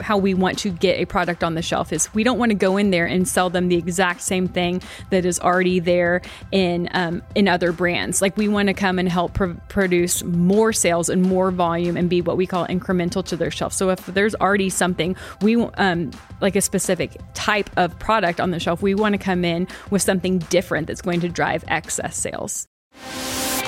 [0.00, 2.56] how we want to get a product on the shelf is we don't want to
[2.56, 6.88] go in there and sell them the exact same thing that is already there in
[6.92, 8.22] um, in other brands.
[8.22, 12.08] Like we want to come and help pr- produce more sales and more volume and
[12.08, 13.72] be what we call incremental to their shelf.
[13.72, 16.10] So if there's already something we um,
[16.40, 20.02] like a specific type of product on the shelf, we want to come in with
[20.02, 22.66] something different that's going to drive excess sales.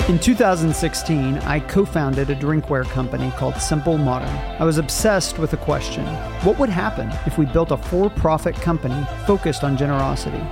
[0.07, 4.35] In 2016, I co founded a drinkware company called Simple Modern.
[4.59, 6.05] I was obsessed with the question
[6.43, 10.43] what would happen if we built a for profit company focused on generosity?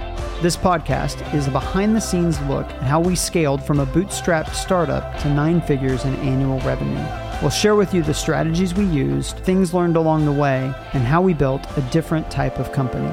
[0.42, 4.54] This podcast is a behind the scenes look at how we scaled from a bootstrapped
[4.54, 7.04] startup to nine figures in annual revenue.
[7.42, 11.22] We'll share with you the strategies we used, things learned along the way, and how
[11.22, 13.10] we built a different type of company.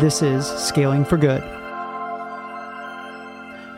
[0.00, 1.57] This is Scaling for Good.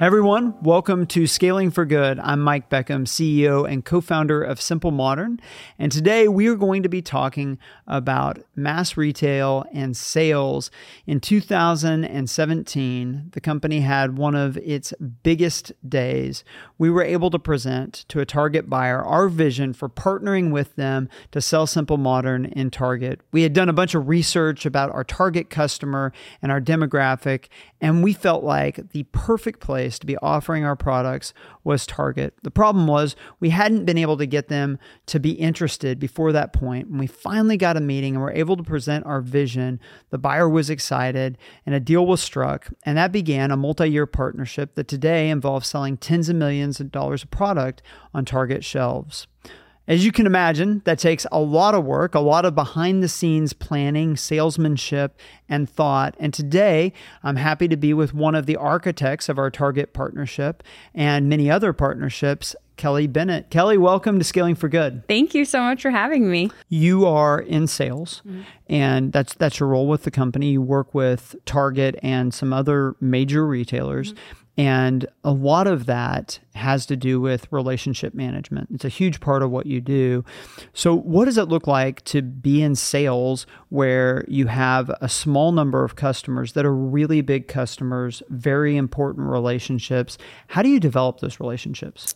[0.00, 2.18] Everyone, welcome to Scaling for Good.
[2.20, 5.38] I'm Mike Beckham, CEO and co founder of Simple Modern.
[5.78, 10.70] And today we are going to be talking about mass retail and sales.
[11.06, 16.44] In 2017, the company had one of its biggest days.
[16.78, 21.10] We were able to present to a target buyer our vision for partnering with them
[21.32, 23.20] to sell Simple Modern in Target.
[23.32, 27.48] We had done a bunch of research about our target customer and our demographic,
[27.82, 32.34] and we felt like the perfect place place to be offering our products was Target.
[32.42, 36.52] The problem was we hadn't been able to get them to be interested before that
[36.52, 36.88] point.
[36.88, 40.48] When we finally got a meeting and were able to present our vision, the buyer
[40.48, 42.68] was excited and a deal was struck.
[42.84, 46.92] And that began a multi year partnership that today involves selling tens of millions of
[46.92, 47.82] dollars of product
[48.14, 49.26] on Target shelves.
[49.90, 53.08] As you can imagine, that takes a lot of work, a lot of behind the
[53.08, 56.14] scenes planning, salesmanship, and thought.
[56.20, 56.92] And today,
[57.24, 60.62] I'm happy to be with one of the architects of our Target partnership
[60.94, 63.50] and many other partnerships, Kelley Bennett.
[63.50, 65.08] Kelley, welcome to Scaling for Good.
[65.08, 66.52] Thank you so much for having me.
[66.68, 68.42] You are in sales, mm-hmm.
[68.68, 70.52] and that's that's your role with the company.
[70.52, 74.12] You work with Target and some other major retailers.
[74.12, 74.34] Mm-hmm.
[74.60, 78.68] And a lot of that has to do with relationship management.
[78.70, 80.22] It's a huge part of what you do.
[80.74, 85.52] So, what does it look like to be in sales where you have a small
[85.52, 90.18] number of customers that are really big customers, very important relationships?
[90.48, 92.14] How do you develop those relationships?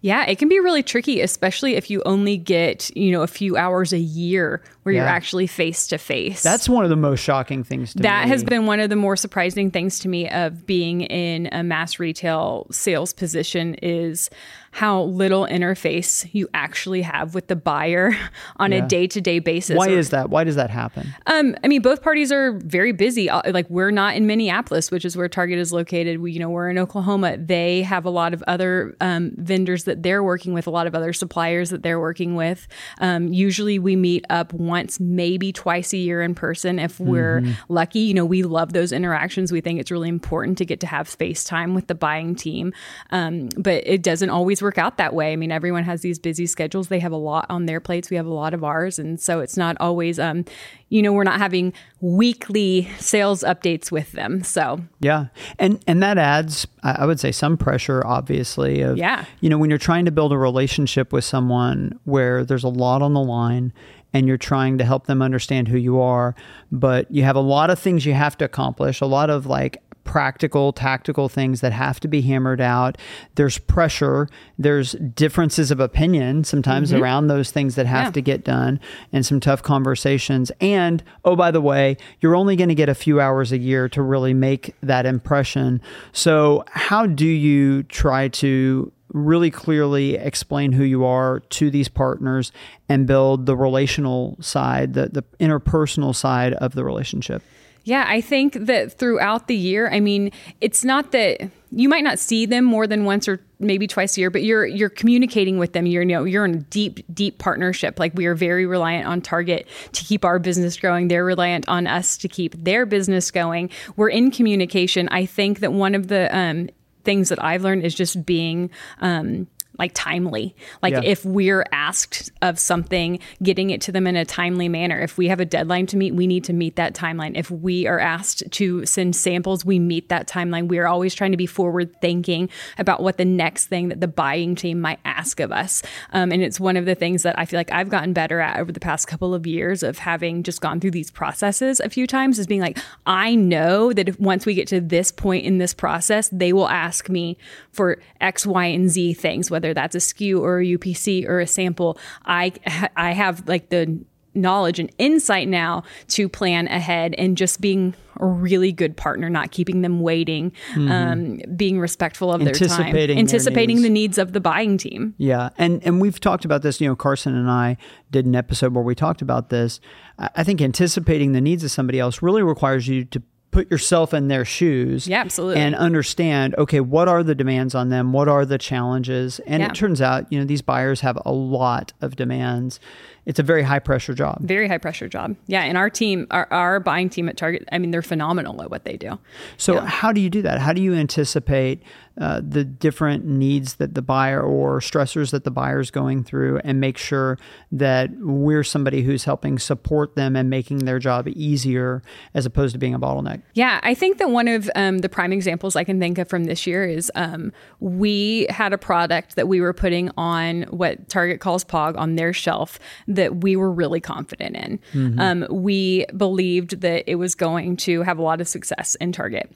[0.00, 3.56] Yeah, it can be really tricky, especially if you only get, you know, a few
[3.56, 5.00] hours a year where yeah.
[5.00, 6.42] you're actually face to face.
[6.42, 8.30] That's one of the most shocking things to that me.
[8.30, 11.85] has been one of the more surprising things to me of being in a mass
[11.98, 14.30] retail sales position is
[14.76, 18.14] how little interface you actually have with the buyer
[18.58, 18.84] on yeah.
[18.84, 19.74] a day to day basis.
[19.74, 20.28] Why is that?
[20.28, 21.14] Why does that happen?
[21.26, 23.30] Um, I mean, both parties are very busy.
[23.30, 26.20] Uh, like we're not in Minneapolis, which is where Target is located.
[26.20, 27.38] We, you know, we're in Oklahoma.
[27.38, 30.94] They have a lot of other um, vendors that they're working with, a lot of
[30.94, 32.68] other suppliers that they're working with.
[33.00, 37.72] Um, usually, we meet up once, maybe twice a year in person if we're mm-hmm.
[37.72, 38.00] lucky.
[38.00, 39.50] You know, we love those interactions.
[39.50, 42.74] We think it's really important to get to have space time with the buying team,
[43.08, 45.32] um, but it doesn't always work out that way.
[45.32, 46.88] I mean, everyone has these busy schedules.
[46.88, 48.10] They have a lot on their plates.
[48.10, 48.98] We have a lot of ours.
[48.98, 50.44] And so it's not always, um,
[50.88, 54.42] you know, we're not having weekly sales updates with them.
[54.42, 55.26] So, yeah.
[55.60, 59.24] And, and that adds, I would say, some pressure, obviously, of, yeah.
[59.40, 63.02] you know, when you're trying to build a relationship with someone where there's a lot
[63.02, 63.72] on the line
[64.12, 66.34] and you're trying to help them understand who you are,
[66.72, 69.80] but you have a lot of things you have to accomplish, a lot of like
[70.06, 72.96] practical, tactical things that have to be hammered out.
[73.34, 74.28] There's pressure,
[74.58, 77.02] there's differences of opinion sometimes mm-hmm.
[77.02, 78.10] around those things that have yeah.
[78.12, 78.80] to get done,
[79.12, 80.50] and some tough conversations.
[80.60, 83.88] And oh, by the way, you're only going to get a few hours a year
[83.90, 85.82] to really make that impression.
[86.12, 92.52] So, how do you try to really clearly explain who you are to these partners
[92.88, 97.42] and build the relational side, the, the interpersonal side of the relationship?
[97.86, 102.18] Yeah, I think that throughout the year, I mean, it's not that you might not
[102.18, 105.72] see them more than once or maybe twice a year, but you're you're communicating with
[105.72, 105.86] them.
[105.86, 108.00] You're you know you're in a deep deep partnership.
[108.00, 111.06] Like we are very reliant on Target to keep our business growing.
[111.06, 113.70] They're reliant on us to keep their business going.
[113.94, 115.08] We're in communication.
[115.10, 116.68] I think that one of the um,
[117.04, 118.68] things that I've learned is just being
[119.00, 119.46] um,
[119.78, 120.54] like timely.
[120.82, 121.00] Like yeah.
[121.04, 124.98] if we're asked of something, getting it to them in a timely manner.
[124.98, 127.36] If we have a deadline to meet, we need to meet that timeline.
[127.36, 130.68] If we are asked to send samples, we meet that timeline.
[130.68, 134.08] We are always trying to be forward thinking about what the next thing that the
[134.08, 135.82] buying team might ask of us.
[136.12, 138.58] Um, and it's one of the things that I feel like I've gotten better at
[138.58, 142.06] over the past couple of years of having just gone through these processes a few
[142.06, 145.58] times is being like, I know that if once we get to this point in
[145.58, 147.36] this process, they will ask me
[147.72, 151.40] for X, Y, and Z things, whether whether that's a SKU or a UPC or
[151.40, 152.52] a sample, I
[152.96, 153.98] I have like the
[154.34, 159.50] knowledge and insight now to plan ahead and just being a really good partner, not
[159.50, 160.90] keeping them waiting, mm-hmm.
[160.90, 163.82] um, being respectful of their time, anticipating needs.
[163.82, 165.14] the needs of the buying team.
[165.18, 166.80] Yeah, and and we've talked about this.
[166.80, 167.76] You know, Carson and I
[168.10, 169.80] did an episode where we talked about this.
[170.18, 173.22] I think anticipating the needs of somebody else really requires you to
[173.56, 175.08] put yourself in their shoes.
[175.08, 175.62] Yeah, absolutely.
[175.62, 178.12] And understand, okay, what are the demands on them?
[178.12, 179.40] What are the challenges?
[179.46, 179.70] And yeah.
[179.70, 182.80] it turns out, you know, these buyers have a lot of demands
[183.26, 184.38] it's a very high pressure job.
[184.40, 185.36] Very high pressure job.
[185.48, 185.62] Yeah.
[185.62, 188.84] And our team, our, our buying team at Target, I mean, they're phenomenal at what
[188.84, 189.18] they do.
[189.56, 189.86] So, yeah.
[189.86, 190.60] how do you do that?
[190.60, 191.82] How do you anticipate
[192.18, 196.58] uh, the different needs that the buyer or stressors that the buyer is going through
[196.64, 197.36] and make sure
[197.70, 202.02] that we're somebody who's helping support them and making their job easier
[202.32, 203.42] as opposed to being a bottleneck?
[203.54, 203.80] Yeah.
[203.82, 206.66] I think that one of um, the prime examples I can think of from this
[206.66, 211.64] year is um, we had a product that we were putting on what Target calls
[211.64, 212.78] POG on their shelf
[213.16, 214.78] that we were really confident in.
[214.92, 215.20] Mm-hmm.
[215.20, 219.52] Um, we believed that it was going to have a lot of success in Target.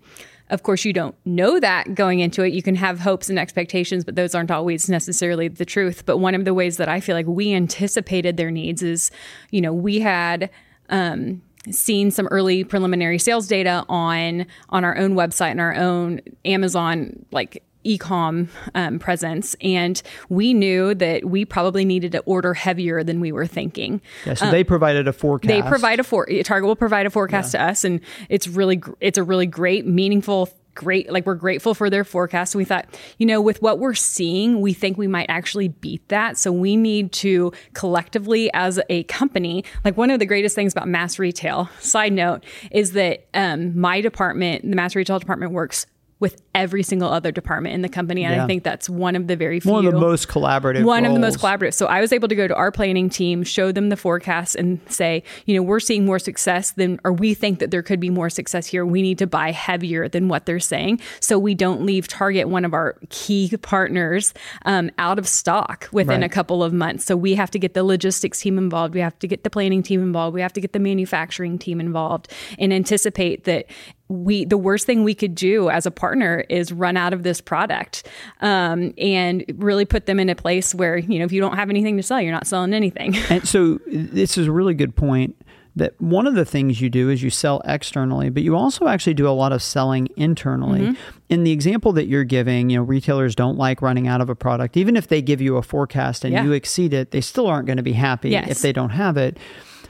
[0.50, 2.52] Of course, you don't know that going into it.
[2.52, 6.04] You can have hopes and expectations, but those aren't always necessarily the truth.
[6.04, 9.10] But one of the ways that I feel like we anticipated their needs is,
[9.50, 10.50] you know, we had.
[10.88, 16.18] Um, seen some early preliminary sales data on on our own website and our own
[16.46, 23.02] Amazon like ecom um, presence and we knew that we probably needed to order heavier
[23.02, 24.00] than we were thinking.
[24.26, 25.48] Yeah so um, they provided a forecast.
[25.48, 27.64] they provide a for target will provide a forecast yeah.
[27.64, 31.90] to us and it's really it's a really great meaningful great like we're grateful for
[31.90, 32.54] their forecast.
[32.54, 32.86] We thought
[33.18, 36.38] you know with what we're seeing we think we might actually beat that.
[36.38, 40.88] So we need to collectively as a company like one of the greatest things about
[40.88, 45.86] mass retail side note is that um, my department the mass retail department works
[46.20, 48.24] with every single other department in the company.
[48.24, 48.44] And yeah.
[48.44, 49.72] I think that's one of the very few.
[49.72, 50.84] One of the most collaborative.
[50.84, 51.08] One roles.
[51.08, 51.74] of the most collaborative.
[51.74, 54.80] So I was able to go to our planning team, show them the forecast, and
[54.88, 58.10] say, you know, we're seeing more success than, or we think that there could be
[58.10, 58.84] more success here.
[58.84, 61.00] We need to buy heavier than what they're saying.
[61.20, 64.34] So we don't leave Target, one of our key partners,
[64.66, 66.30] um, out of stock within right.
[66.30, 67.06] a couple of months.
[67.06, 68.92] So we have to get the logistics team involved.
[68.92, 70.34] We have to get the planning team involved.
[70.34, 73.64] We have to get the manufacturing team involved and anticipate that
[74.10, 77.40] we the worst thing we could do as a partner is run out of this
[77.40, 78.06] product
[78.40, 81.70] um, and really put them in a place where you know if you don't have
[81.70, 85.36] anything to sell you're not selling anything and so this is a really good point
[85.76, 89.14] that one of the things you do is you sell externally, but you also actually
[89.14, 90.80] do a lot of selling internally.
[90.80, 91.18] Mm-hmm.
[91.28, 94.34] In the example that you're giving, you know, retailers don't like running out of a
[94.34, 94.76] product.
[94.76, 96.42] Even if they give you a forecast and yeah.
[96.42, 98.50] you exceed it, they still aren't going to be happy yes.
[98.50, 99.38] if they don't have it.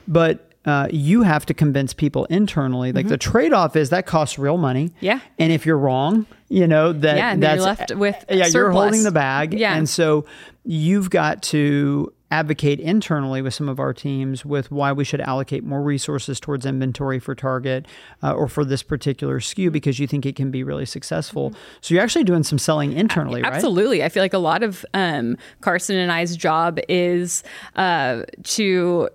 [0.06, 2.92] But uh, you have to convince people internally.
[2.92, 3.10] Like mm-hmm.
[3.10, 4.92] the trade off is that costs real money.
[5.00, 5.20] Yeah.
[5.38, 8.54] And if you're wrong, you know that yeah, that's you're left with yeah, surplus.
[8.54, 9.54] you're holding the bag.
[9.54, 9.74] Yeah.
[9.74, 10.26] And so
[10.64, 15.64] you've got to advocate internally with some of our teams with why we should allocate
[15.64, 17.86] more resources towards inventory for Target
[18.22, 21.50] uh, or for this particular SKU because you think it can be really successful.
[21.50, 21.60] Mm-hmm.
[21.80, 23.52] So you're actually doing some selling internally, right?
[23.52, 24.04] Absolutely.
[24.04, 27.42] I feel like a lot of um, Carson and I's job is
[27.74, 29.08] uh, to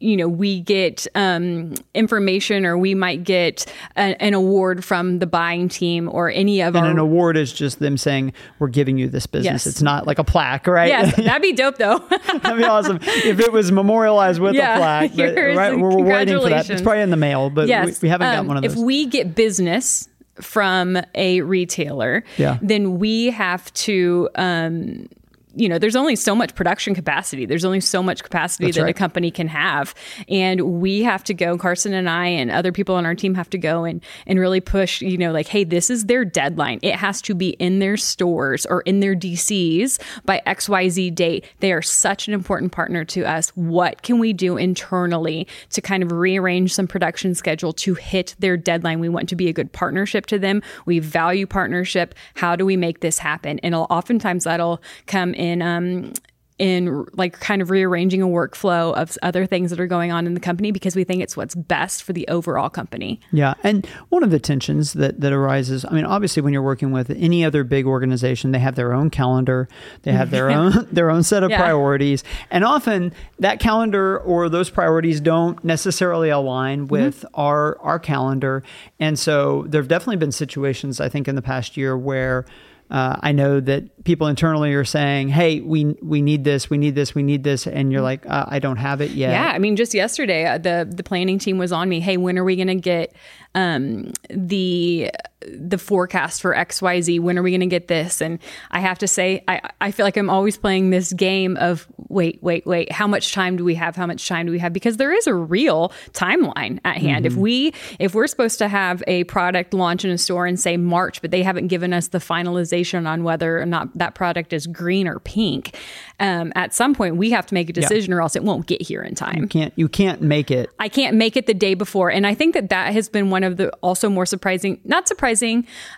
[0.00, 3.66] you know we get um, information or we might get
[3.96, 6.84] a, an award from the buying team or any of them.
[6.84, 9.64] and our an award is just them saying we're giving you this business.
[9.64, 9.66] Yes.
[9.66, 10.88] it's not like a plaque right?
[10.88, 11.16] Yes.
[11.24, 11.98] That'd be dope though.
[12.08, 12.98] That'd be awesome.
[13.02, 16.70] If it was memorialized with yeah, a plaque but, right we're, we're waiting for that.
[16.70, 18.00] It's probably in the mail but yes.
[18.00, 18.72] we, we haven't um, got one of those.
[18.74, 22.58] if we get business from a retailer yeah.
[22.62, 25.08] then we have to um,
[25.54, 27.46] you know, there's only so much production capacity.
[27.46, 28.94] There's only so much capacity That's that right.
[28.94, 29.94] a company can have.
[30.28, 33.50] And we have to go, Carson and I and other people on our team have
[33.50, 36.80] to go and, and really push, you know, like, hey, this is their deadline.
[36.82, 41.44] It has to be in their stores or in their DCs by XYZ date.
[41.60, 43.50] They are such an important partner to us.
[43.50, 48.56] What can we do internally to kind of rearrange some production schedule to hit their
[48.56, 49.00] deadline?
[49.00, 50.62] We want to be a good partnership to them.
[50.84, 52.14] We value partnership.
[52.34, 53.58] How do we make this happen?
[53.60, 56.12] And oftentimes that'll come in um,
[56.58, 60.34] in like kind of rearranging a workflow of other things that are going on in
[60.34, 63.20] the company because we think it's what's best for the overall company.
[63.30, 66.90] Yeah, and one of the tensions that that arises, I mean, obviously when you're working
[66.90, 69.68] with any other big organization, they have their own calendar,
[70.02, 71.58] they have their own their own set of yeah.
[71.58, 76.88] priorities, and often that calendar or those priorities don't necessarily align mm-hmm.
[76.88, 77.40] with mm-hmm.
[77.40, 78.64] our our calendar.
[78.98, 82.44] And so there've definitely been situations I think in the past year where
[82.90, 86.94] uh, I know that people internally are saying, "Hey, we we need this, we need
[86.94, 89.58] this, we need this," and you're like, uh, "I don't have it yet." Yeah, I
[89.58, 92.00] mean, just yesterday, uh, the the planning team was on me.
[92.00, 93.14] Hey, when are we going to get
[93.54, 95.10] um, the
[95.46, 97.20] the forecast for XYZ.
[97.20, 98.20] When are we going to get this?
[98.20, 98.40] And
[98.70, 102.42] I have to say, I, I feel like I'm always playing this game of wait,
[102.42, 102.90] wait, wait.
[102.90, 103.94] How much time do we have?
[103.94, 104.72] How much time do we have?
[104.72, 107.24] Because there is a real timeline at hand.
[107.24, 107.34] Mm-hmm.
[107.34, 110.76] If we if we're supposed to have a product launch in a store in say
[110.76, 114.66] March, but they haven't given us the finalization on whether or not that product is
[114.66, 115.76] green or pink,
[116.18, 118.16] um, at some point we have to make a decision, yeah.
[118.16, 119.42] or else it won't get here in time.
[119.42, 120.70] You can't you can't make it.
[120.80, 123.44] I can't make it the day before, and I think that that has been one
[123.44, 125.27] of the also more surprising, not surprising,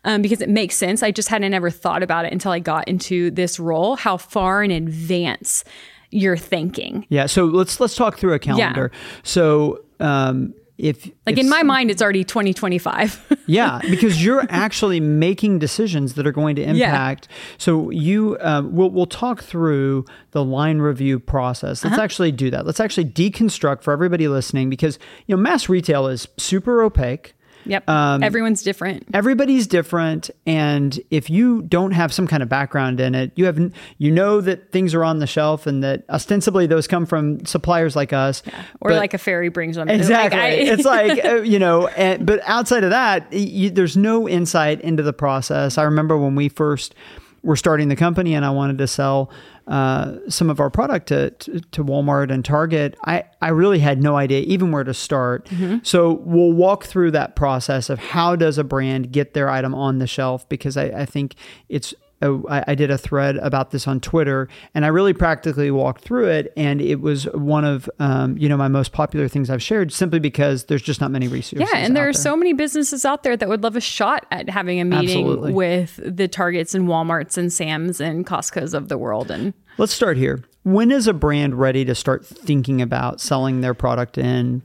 [0.04, 1.02] um, because it makes sense.
[1.02, 3.96] I just hadn't ever thought about it until I got into this role.
[3.96, 5.64] How far in advance
[6.10, 7.06] you're thinking?
[7.08, 7.26] Yeah.
[7.26, 8.90] So let's let's talk through a calendar.
[8.92, 9.00] Yeah.
[9.22, 15.58] So um, if like in my mind it's already 2025 yeah because you're actually making
[15.58, 17.36] decisions that are going to impact yeah.
[17.58, 22.02] so you uh, we'll, we'll talk through the line review process let's uh-huh.
[22.02, 26.26] actually do that let's actually deconstruct for everybody listening because you know mass retail is
[26.38, 27.34] super opaque
[27.66, 27.88] Yep.
[27.88, 29.04] Um, Everyone's different.
[29.12, 33.72] Everybody's different, and if you don't have some kind of background in it, you have
[33.98, 37.96] you know that things are on the shelf, and that ostensibly those come from suppliers
[37.96, 38.64] like us, yeah.
[38.80, 39.88] or like a ferry brings them.
[39.88, 40.38] Exactly.
[40.38, 44.28] Like I, it's like uh, you know, and, but outside of that, you, there's no
[44.28, 45.78] insight into the process.
[45.78, 46.94] I remember when we first
[47.42, 49.30] were starting the company, and I wanted to sell
[49.70, 54.02] uh, some of our product to, to, to, Walmart and Target, I, I really had
[54.02, 55.46] no idea even where to start.
[55.46, 55.78] Mm-hmm.
[55.84, 59.98] So we'll walk through that process of how does a brand get their item on
[59.98, 61.36] the shelf because I, I think
[61.68, 66.28] it's I, did a thread about this on Twitter, and I really practically walked through
[66.28, 66.52] it.
[66.56, 70.18] And it was one of um, you know my most popular things I've shared, simply
[70.18, 71.68] because there's just not many resources.
[71.72, 72.22] Yeah, and there are there.
[72.22, 75.52] so many businesses out there that would love a shot at having a meeting Absolutely.
[75.52, 79.30] with the Targets and WalMarts and Sam's and Costco's of the world.
[79.30, 80.42] And let's start here.
[80.62, 84.62] When is a brand ready to start thinking about selling their product in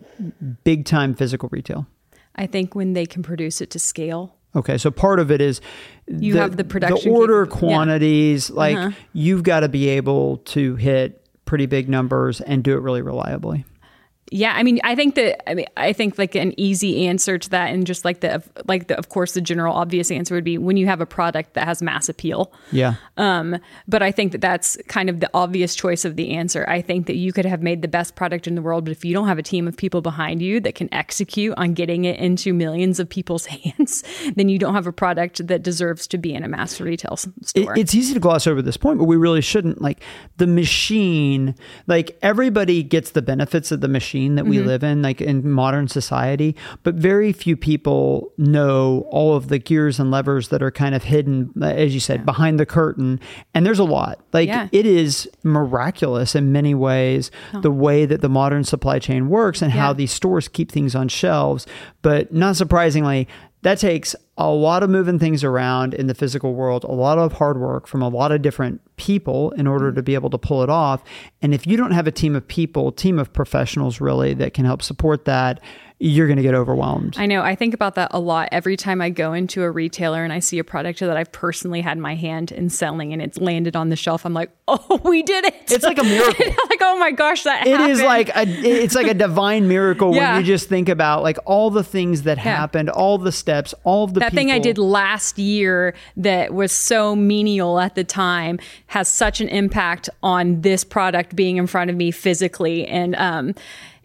[0.66, 1.88] big time physical retail?
[2.36, 4.35] I think when they can produce it to scale.
[4.56, 5.60] Okay, so part of it is
[6.08, 8.50] you the, have the production, the order quantities.
[8.50, 8.56] Yeah.
[8.56, 8.92] Like uh-huh.
[9.14, 13.66] you've got to be able to hit pretty big numbers and do it really reliably.
[14.32, 17.50] Yeah, I mean, I think that I mean, I think like an easy answer to
[17.52, 20.58] that, and just like the like the of course the general obvious answer would be
[20.58, 22.52] when you have a product that has mass appeal.
[22.72, 22.96] Yeah.
[23.18, 26.66] Um, but I think that that's kind of the obvious choice of the answer.
[26.68, 29.06] I think that you could have made the best product in the world, but if
[29.06, 32.20] you don't have a team of people behind you that can execute on getting it
[32.20, 34.04] into millions of people's hands,
[34.36, 37.78] then you don't have a product that deserves to be in a mass retail store.
[37.78, 39.84] It's easy to gloss over this point, but we really shouldn't.
[39.84, 40.02] Like
[40.38, 41.54] the machine,
[41.86, 44.68] like everybody gets the benefits of the machine machine that we mm-hmm.
[44.68, 46.56] live in, like in modern society.
[46.84, 51.04] But very few people know all of the gears and levers that are kind of
[51.04, 52.26] hidden, as you said, yeah.
[52.26, 53.20] behind the curtain.
[53.54, 54.20] And there's a lot.
[54.34, 54.70] Like yeah.
[54.72, 57.62] it is miraculous in many ways, oh.
[57.62, 59.82] the way that the modern supply chain works and yeah.
[59.82, 61.68] how these stores keep things on shelves.
[62.02, 63.28] But not surprisingly,
[63.66, 67.34] that takes a lot of moving things around in the physical world, a lot of
[67.34, 69.96] hard work from a lot of different people in order mm-hmm.
[69.96, 71.04] to be able to pull it off.
[71.42, 74.66] And if you don't have a team of people, team of professionals really that can
[74.66, 75.62] help support that,
[75.98, 77.16] you're going to get overwhelmed.
[77.18, 77.42] I know.
[77.42, 80.40] I think about that a lot every time I go into a retailer and I
[80.40, 83.88] see a product that I've personally had my hand in selling and it's landed on
[83.90, 84.26] the shelf.
[84.26, 85.56] I'm like, oh, we did it.
[85.72, 86.46] It's like a miracle.
[86.70, 87.92] like, oh my gosh, that It happened.
[87.92, 90.34] is like a, it's like a divine miracle yeah.
[90.34, 92.44] when you just think about like all the things that yeah.
[92.44, 94.36] happened, all the steps, all the that people.
[94.36, 99.48] thing I did last year that was so menial at the time has such an
[99.48, 103.56] impact on this product being in front of me physically and um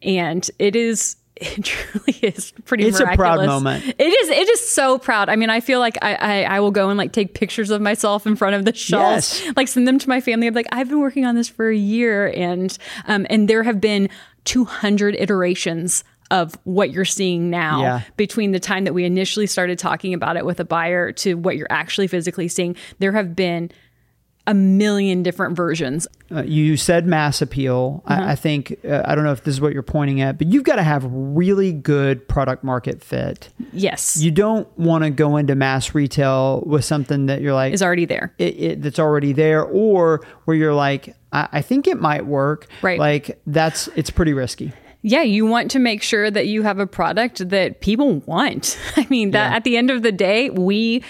[0.02, 1.16] and it is
[1.56, 3.14] it truly is pretty it's miraculous.
[3.14, 6.14] a proud moment it is it is so proud i mean i feel like I,
[6.14, 9.42] I, I will go and like take pictures of myself in front of the shelves
[9.42, 9.56] yes.
[9.56, 11.76] like send them to my family i'm like i've been working on this for a
[11.76, 12.76] year and
[13.08, 14.10] um and there have been
[14.44, 18.02] 200 iterations of what you're seeing now yeah.
[18.18, 21.56] between the time that we initially started talking about it with a buyer to what
[21.56, 23.70] you're actually physically seeing there have been
[24.46, 26.08] a million different versions.
[26.30, 28.02] Uh, you said mass appeal.
[28.06, 28.22] Mm-hmm.
[28.22, 30.48] I, I, think, uh, I don't know if this is what you're pointing at, but
[30.48, 33.50] you've got to have really good product market fit.
[33.72, 34.16] Yes.
[34.16, 38.06] You don't want to go into mass retail with something that you're like, is already
[38.06, 38.34] there.
[38.38, 42.66] It, it, that's already there, or where you're like, I, I think it might work.
[42.82, 42.98] Right.
[42.98, 46.86] Like, that's, it's pretty risky yeah, you want to make sure that you have a
[46.86, 48.78] product that people want.
[48.96, 49.56] I mean, that yeah.
[49.56, 51.02] at the end of the day, we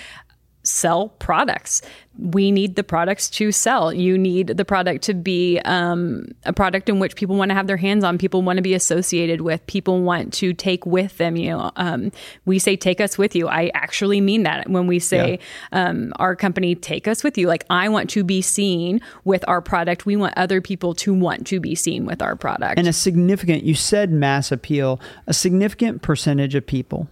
[0.63, 1.83] sell products.
[2.19, 3.93] We need the products to sell.
[3.93, 7.67] You need the product to be um, a product in which people want to have
[7.67, 11.37] their hands on, people want to be associated with, people want to take with them.
[11.37, 12.13] You know, um,
[12.45, 13.49] we say take us with you.
[13.49, 15.39] I actually mean that when we say
[15.73, 15.89] yeah.
[15.89, 17.47] um, our company take us with you.
[17.47, 20.05] Like I want to be seen with our product.
[20.05, 22.79] We want other people to want to be seen with our product.
[22.79, 27.09] And a significant, you said mass appeal, a significant percentage of people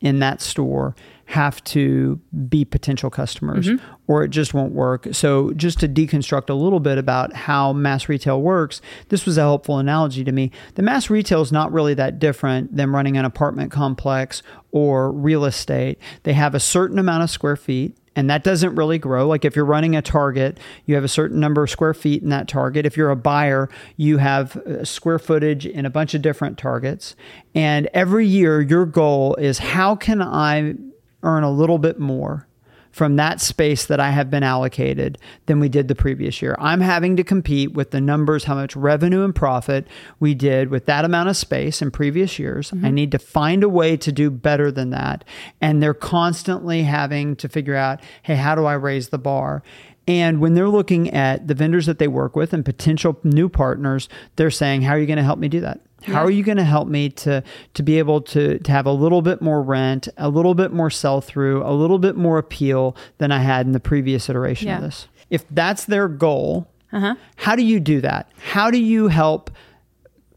[0.00, 0.94] in that store
[1.28, 2.18] have to
[2.48, 3.84] be potential customers mm-hmm.
[4.06, 5.08] or it just won't work.
[5.12, 8.80] So, just to deconstruct a little bit about how mass retail works,
[9.10, 10.50] this was a helpful analogy to me.
[10.76, 14.42] The mass retail is not really that different than running an apartment complex
[14.72, 15.98] or real estate.
[16.22, 19.28] They have a certain amount of square feet and that doesn't really grow.
[19.28, 22.30] Like if you're running a target, you have a certain number of square feet in
[22.30, 22.86] that target.
[22.86, 23.68] If you're a buyer,
[23.98, 27.14] you have uh, square footage in a bunch of different targets.
[27.54, 30.74] And every year, your goal is how can I
[31.22, 32.48] earn a little bit more
[32.90, 36.56] from that space that I have been allocated than we did the previous year.
[36.58, 39.86] I'm having to compete with the numbers, how much revenue and profit
[40.18, 42.70] we did with that amount of space in previous years.
[42.70, 42.86] Mm-hmm.
[42.86, 45.24] I need to find a way to do better than that.
[45.60, 49.62] And they're constantly having to figure out, hey, how do I raise the bar?
[50.08, 54.08] And when they're looking at the vendors that they work with and potential new partners,
[54.36, 55.82] they're saying, How are you going to help me do that?
[56.02, 56.20] How yeah.
[56.20, 57.42] are you going to help me to
[57.74, 60.90] to be able to to have a little bit more rent, a little bit more
[60.90, 64.76] sell through, a little bit more appeal than I had in the previous iteration yeah.
[64.76, 65.08] of this?
[65.30, 67.16] If that's their goal, uh-huh.
[67.36, 68.30] how do you do that?
[68.38, 69.50] How do you help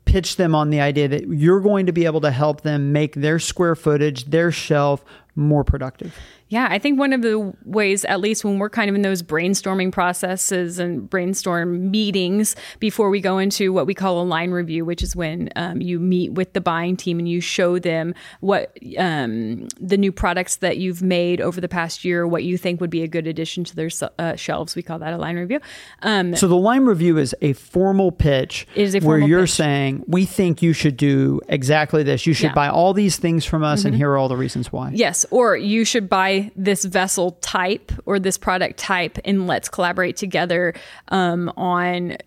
[0.05, 3.15] pitch them on the idea that you're going to be able to help them make
[3.15, 6.17] their square footage, their shelf more productive?
[6.49, 9.23] Yeah, I think one of the ways, at least when we're kind of in those
[9.23, 14.83] brainstorming processes and brainstorm meetings before we go into what we call a line review,
[14.83, 18.77] which is when um, you meet with the buying team and you show them what
[18.97, 22.89] um, the new products that you've made over the past year, what you think would
[22.89, 24.75] be a good addition to their uh, shelves.
[24.75, 25.61] We call that a line review.
[26.01, 29.51] Um, so the line review is a formal pitch is a formal where you're pitch.
[29.51, 32.27] saying, we think you should do exactly this.
[32.27, 32.55] You should yeah.
[32.55, 33.87] buy all these things from us, mm-hmm.
[33.87, 34.91] and here are all the reasons why.
[34.93, 40.17] Yes, or you should buy this vessel type or this product type and let's collaborate
[40.17, 40.73] together
[41.09, 42.17] um, on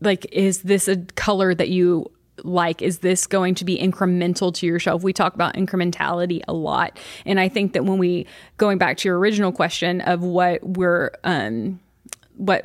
[0.00, 2.10] like is this a color that you
[2.44, 2.82] like?
[2.82, 5.02] Is this going to be incremental to your shelf?
[5.02, 6.98] We talk about incrementality a lot.
[7.26, 8.26] And i think that when we
[8.56, 11.80] going back to your original question of what we're um
[12.36, 12.64] what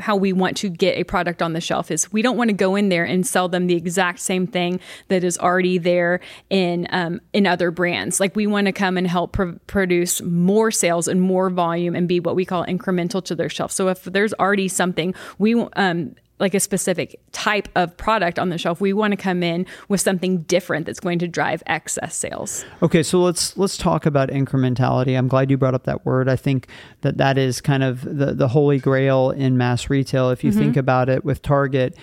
[0.00, 2.54] how we want to get a product on the shelf is we don't want to
[2.54, 6.20] go in there and sell them the exact same thing that is already there
[6.50, 8.20] in um, in other brands.
[8.20, 12.08] Like we want to come and help pr- produce more sales and more volume and
[12.08, 13.72] be what we call incremental to their shelf.
[13.72, 18.58] So if there's already something we um, like a specific type of product on the
[18.58, 18.80] shelf.
[18.80, 22.64] We want to come in with something different that's going to drive excess sales.
[22.82, 25.16] Okay, so let's let's talk about incrementality.
[25.16, 26.28] I'm glad you brought up that word.
[26.28, 26.66] I think
[27.02, 30.30] that that is kind of the the holy grail in mass retail.
[30.30, 30.60] If you mm-hmm.
[30.60, 31.96] think about it with Target,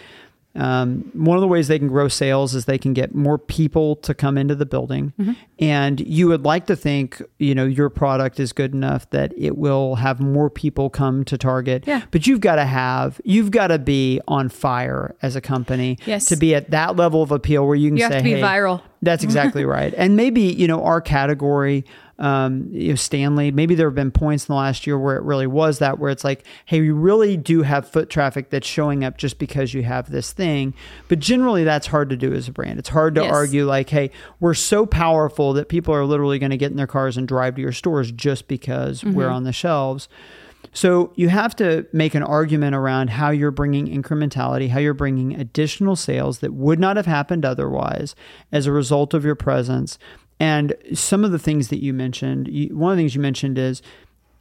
[0.59, 3.95] um, one of the ways they can grow sales is they can get more people
[3.97, 5.13] to come into the building.
[5.17, 5.33] Mm-hmm.
[5.59, 9.57] And you would like to think, you know, your product is good enough that it
[9.57, 11.85] will have more people come to Target.
[11.87, 12.01] Yeah.
[12.11, 16.25] But you've got to have, you've got to be on fire as a company yes.
[16.25, 18.33] to be at that level of appeal where you can you say, have to be
[18.33, 18.81] hey, viral.
[19.01, 19.93] That's exactly right.
[19.95, 21.85] And maybe, you know, our category,
[22.19, 25.23] um, you know, Stanley, maybe there have been points in the last year where it
[25.23, 29.03] really was that, where it's like, hey, we really do have foot traffic that's showing
[29.03, 30.73] up just because you have this thing.
[31.07, 32.77] But generally, that's hard to do as a brand.
[32.77, 33.33] It's hard to yes.
[33.33, 36.87] argue, like, hey, we're so powerful that people are literally going to get in their
[36.87, 39.15] cars and drive to your stores just because mm-hmm.
[39.15, 40.09] we're on the shelves.
[40.71, 45.33] So you have to make an argument around how you're bringing incrementality, how you're bringing
[45.33, 48.13] additional sales that would not have happened otherwise
[48.51, 49.97] as a result of your presence.
[50.39, 53.57] And some of the things that you mentioned, you, one of the things you mentioned
[53.57, 53.81] is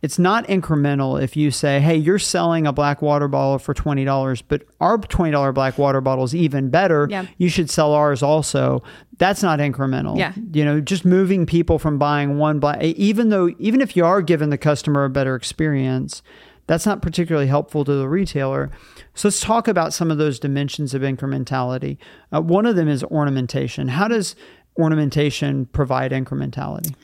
[0.01, 4.43] it's not incremental if you say, hey, you're selling a black water bottle for $20,
[4.47, 7.09] but our $20 black water bottle is even better.
[7.11, 7.27] Yeah.
[7.37, 8.83] You should sell ours also.
[9.19, 10.17] That's not incremental.
[10.17, 10.35] Yeah.
[10.53, 14.23] You know, just moving people from buying one black, even though, even if you are
[14.23, 16.23] giving the customer a better experience,
[16.69, 18.71] that's not particularly helpful to the retailer.
[19.15, 21.97] So let's talk about some of those dimensions of incrementality.
[22.31, 23.89] Uh, one of them is ornamentation.
[23.89, 24.37] How does
[24.79, 26.95] ornamentation provide incrementality?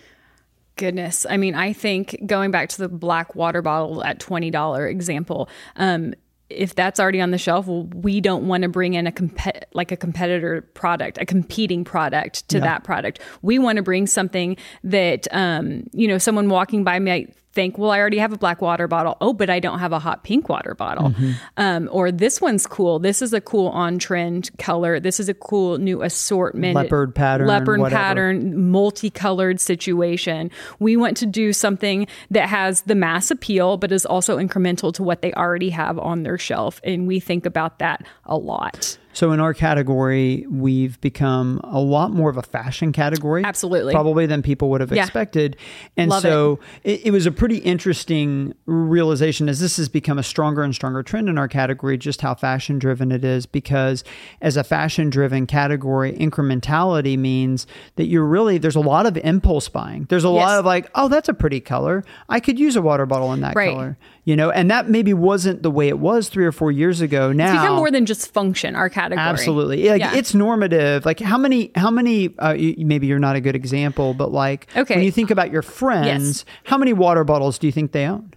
[0.77, 1.25] Goodness.
[1.29, 6.15] I mean, I think going back to the black water bottle at $20 example, um,
[6.51, 9.65] if that's already on the shelf, well, we don't want to bring in a comp-
[9.73, 12.65] like a competitor product, a competing product to yeah.
[12.65, 13.21] that product.
[13.43, 17.91] We want to bring something that um, you know someone walking by might think, well,
[17.91, 19.17] I already have a black water bottle.
[19.21, 21.11] Oh, but I don't have a hot pink water bottle.
[21.11, 21.33] Mm-hmm.
[21.57, 22.99] Um, or this one's cool.
[22.99, 25.01] This is a cool on trend color.
[25.01, 26.75] This is a cool new assortment.
[26.75, 27.47] Leopard pattern.
[27.47, 27.97] Leopard whatever.
[27.97, 30.51] pattern, multicolored situation.
[30.79, 35.03] We want to do something that has the mass appeal, but is also incremental to
[35.03, 36.81] what they already have on their shelf.
[36.85, 38.99] And we think about that a lot.
[39.15, 43.45] So in our category, we've become a lot more of a fashion category.
[43.45, 43.93] Absolutely.
[43.95, 45.05] Probably than people would have Yeah.
[45.05, 45.57] expected.
[45.97, 47.01] And Love so it.
[47.07, 51.29] It, was a pretty interesting realization as this has become a stronger and stronger trend
[51.29, 53.47] in our category, just how fashion driven it is.
[53.47, 54.05] Because
[54.43, 59.69] as a fashion driven category, incrementality means that you're really, there's a lot of impulse
[59.69, 60.07] buying.
[60.09, 62.05] There's a lot of like, oh, that's a pretty color.
[62.29, 63.71] I could use a water bottle in that Right.
[63.73, 63.97] color.
[64.27, 67.31] You know, and that maybe wasn't the way it was three or four years ago.
[67.31, 69.21] Now It's become more than just function, our category.
[69.27, 69.87] Absolutely.
[69.89, 70.15] Like Yeah.
[70.15, 71.05] it's normative.
[71.05, 74.95] Like how many how many uh, maybe you're not a good example, but like Okay.
[74.97, 78.33] when you think about your friends, how many water bottles do you think they own?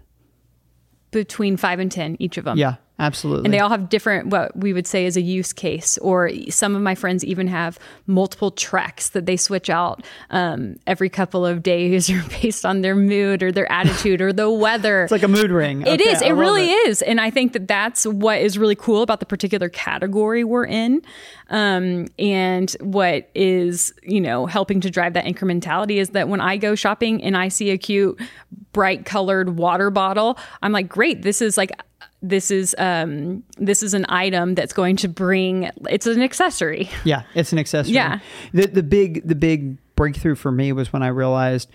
[1.11, 2.57] between five and 10, each of them.
[2.57, 3.45] Yeah, absolutely.
[3.45, 5.97] And they all have different, what we would say is a use case.
[5.99, 11.09] Or some of my friends even have multiple tracks that they switch out um, every
[11.09, 15.03] couple of days or based on their mood or their attitude or the weather.
[15.03, 15.81] it's like a mood ring.
[15.81, 16.21] It Okay, is.
[16.21, 17.01] I It really is.
[17.01, 21.01] And I think that that's what is really cool about the particular category we're in.
[21.49, 26.57] Um, and what is, you know, helping to drive that incrementality is that when I
[26.57, 28.19] go shopping and I see a cute,
[28.73, 31.71] bright colored water bottle, I'm like, great, this is like,
[32.21, 37.23] this is um this is an item that's going to bring it's an accessory Yeah,
[37.35, 37.93] it's an accessory.
[37.93, 38.19] Yeah.
[38.53, 41.69] The the big the big breakthrough for me was when I realized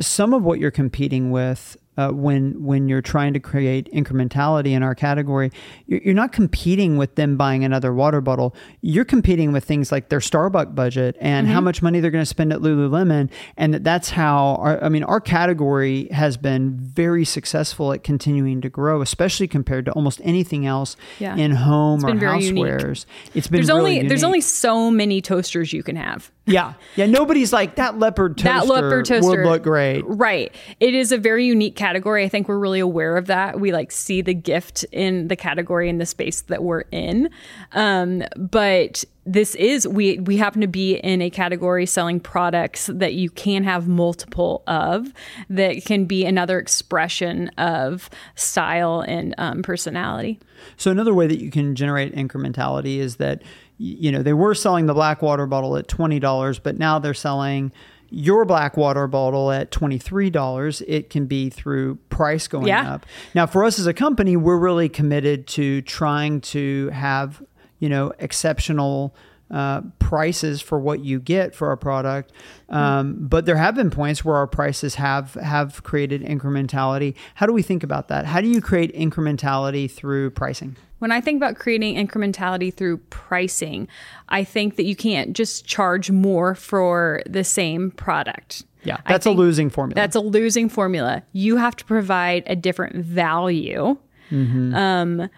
[0.00, 4.82] some of what you're competing with uh, when when you're trying to create incrementality in
[4.82, 5.50] our category,
[5.86, 8.54] you're, you're not competing with them buying another water bottle.
[8.80, 12.26] You're competing with things like their Starbucks budget and how much money they're going to
[12.26, 14.56] spend at Lululemon, and that that's how.
[14.56, 19.84] Our, I mean, our category has been very successful at continuing to grow, especially compared
[19.86, 21.36] to almost anything else Yeah.
[21.36, 22.64] in home or been unique.
[22.64, 23.06] housewares.
[23.34, 26.74] It's been there's really only there's only so many toasters you can have Yeah.
[26.96, 27.06] Yeah.
[27.06, 28.66] Nobody's like that leopard toaster.
[28.66, 30.02] that leopard toaster would look great.
[30.06, 30.52] Right.
[30.80, 31.83] It is a very unique category.
[32.24, 33.60] I think we're really aware of that.
[33.60, 37.30] We like see the gift in the category in the space that we're in.
[37.72, 43.14] Um, but this is we we happen to be in a category selling products that
[43.14, 45.12] you can have multiple of
[45.48, 50.38] that can be another expression of style and um, personality.
[50.76, 53.42] So another way that you can generate incrementality is that
[53.78, 57.14] you know they were selling the black water bottle at twenty dollars, but now they're
[57.14, 57.72] selling
[58.16, 62.94] your black water bottle at $23 it can be through price going Yeah.
[62.94, 67.42] up now for us as a company we're really committed to trying to have
[67.80, 69.14] you know exceptional
[69.50, 72.32] uh, prices for what you get for our product
[72.70, 77.52] um, but there have been points where our prices have have created incrementality how do
[77.52, 81.56] we think about that how do you create incrementality through pricing When I think about
[81.56, 83.88] creating incrementality through pricing,
[84.30, 88.64] I think that you can't just charge more for the same product.
[88.84, 89.94] Yeah, that's a losing formula.
[89.94, 91.22] That's a losing formula.
[91.32, 93.98] You have to provide a different value
[94.30, 94.74] Mm-hmm.
[94.74, 95.28] um,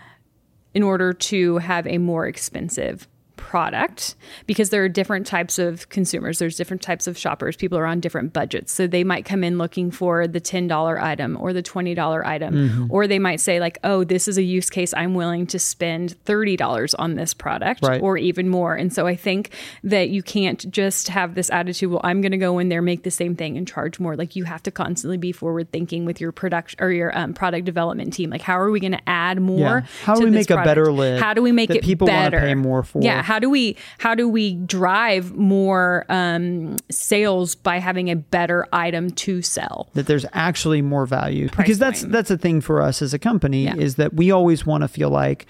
[0.73, 4.15] in order to have a more expensive product
[4.47, 8.01] because there are different types of consumers there's different types of shoppers people are on
[8.01, 12.25] different budgets so they might come in looking for the $10 item or the $20
[12.27, 12.87] item Mm-hmm.
[12.91, 16.15] or they might say like oh this is a use case i'm willing to spend
[16.25, 18.01] $30 on this product Right.
[18.03, 19.51] or even more and so i think
[19.85, 23.03] that you can't just have this attitude well i'm going to go in there make
[23.03, 26.21] the same thing and charge more like you have to constantly be forward thinking with
[26.21, 29.41] your production or your um, product development team like how are we going to add
[29.41, 29.81] more Yeah.
[30.05, 32.31] How do we make a better lid how do we make that it people wanna
[32.39, 33.03] pay more for?
[33.03, 38.67] yeah how do we how do we drive more um, sales by having a better
[38.73, 42.13] item to sell that there's actually more value because that's point.
[42.13, 43.77] that's a thing for us as a company Yeah.
[43.77, 45.47] is that we always want to feel like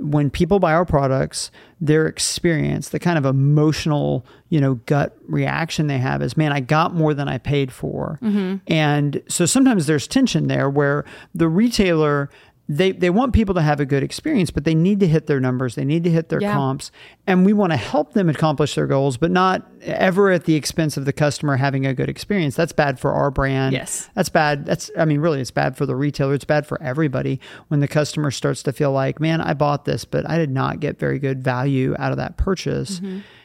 [0.00, 5.88] when people buy our products their experience the kind of emotional you know gut reaction
[5.88, 8.56] they have is man i got more than i paid for Mm-hmm.
[8.72, 12.30] and so sometimes there's tension there where the retailer
[12.70, 15.40] they, they want people to have a good experience, but they need to hit their
[15.40, 15.74] numbers.
[15.74, 16.52] They need to hit their Yeah.
[16.52, 16.90] comps.
[17.26, 20.98] And we want to help them accomplish their goals, but not ever at the expense
[20.98, 22.56] of the customer having a good experience.
[22.56, 23.72] That's bad for our brand.
[23.72, 24.10] Yes.
[24.14, 24.66] That's bad.
[24.66, 26.34] That's, I mean, really, it's bad for the retailer.
[26.34, 30.04] It's bad for everybody when the customer starts to feel like, man, I bought this,
[30.04, 33.00] but I did not get very good value out of that purchase.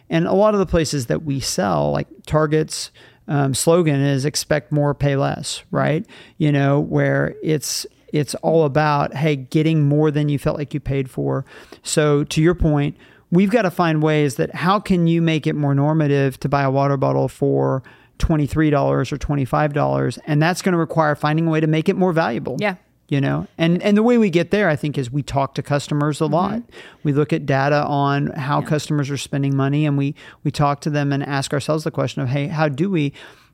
[0.09, 2.91] And a lot of the places that we sell, like Target's
[3.29, 6.05] um, slogan is expect more, pay less, right?
[6.37, 10.79] You know, where it's, it's all about, hey, getting more than you felt like you
[10.79, 11.43] paid for.
[11.81, 12.95] So to your point,
[13.31, 16.61] we've got to find ways that how can you make it more normative to buy
[16.61, 17.83] a water bottle for
[18.19, 22.13] $23 or $25 and that's going to require finding a way to make it more
[22.13, 22.55] valuable.
[22.59, 22.75] Yeah.
[23.09, 23.47] you know?
[23.57, 26.27] And and the way we get there i think is we talk to customers a
[26.27, 26.59] lot.
[26.59, 26.99] Mm-hmm.
[27.01, 30.91] We look at data on how customers are spending money and we we talk to
[30.91, 33.13] them and ask ourselves the question of hey how do we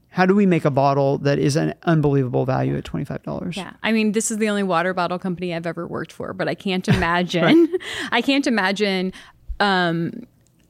[0.10, 3.74] how do we make a bottle that is an unbelievable value at $25 Yeah.
[3.84, 6.56] I mean, this is the only water bottle company I've ever worked for, but I
[6.56, 7.74] can't imagine
[8.12, 9.13] I can't imagine
[9.60, 10.26] um,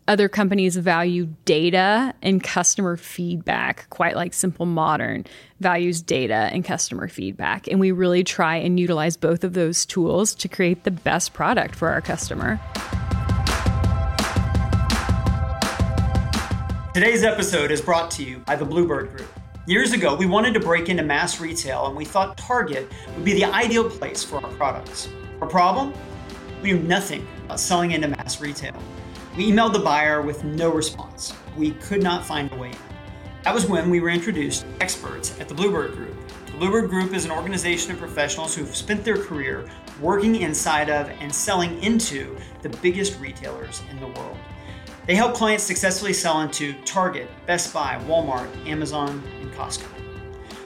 [0.10, 5.24] other companies value data and customer feedback, quite like Simple Modern
[5.60, 7.68] values data and customer feedback.
[7.68, 11.76] And we really try and utilize both of those tools to create the best product
[11.76, 12.60] for our customer.
[17.00, 19.30] Today's episode is brought to you by the Bluebird Group.
[19.66, 23.32] Years ago, we wanted to break into mass retail and we thought Target would be
[23.32, 25.08] the ideal place for our products.
[25.40, 25.94] Our problem?
[26.62, 28.76] We knew nothing about selling into mass retail.
[29.38, 31.34] We emailed the buyer with no response.
[31.56, 32.78] We could not find a way in.
[33.44, 36.18] That was when we were introduced to experts at the Bluebird Group.
[36.48, 39.70] The Bluebird Group is an organization of professionals who've spent their career
[40.02, 44.38] working inside of and selling into the biggest retailers in the world.
[45.10, 49.88] They help clients successfully sell into Target, Best Buy, Walmart, Amazon, and Costco.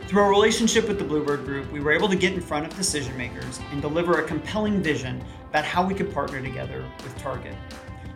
[0.10, 2.76] Through our relationship with the Bluebird Group, we were able to get in front of
[2.76, 7.56] decision makers and deliver a compelling vision about how we could partner together with Target.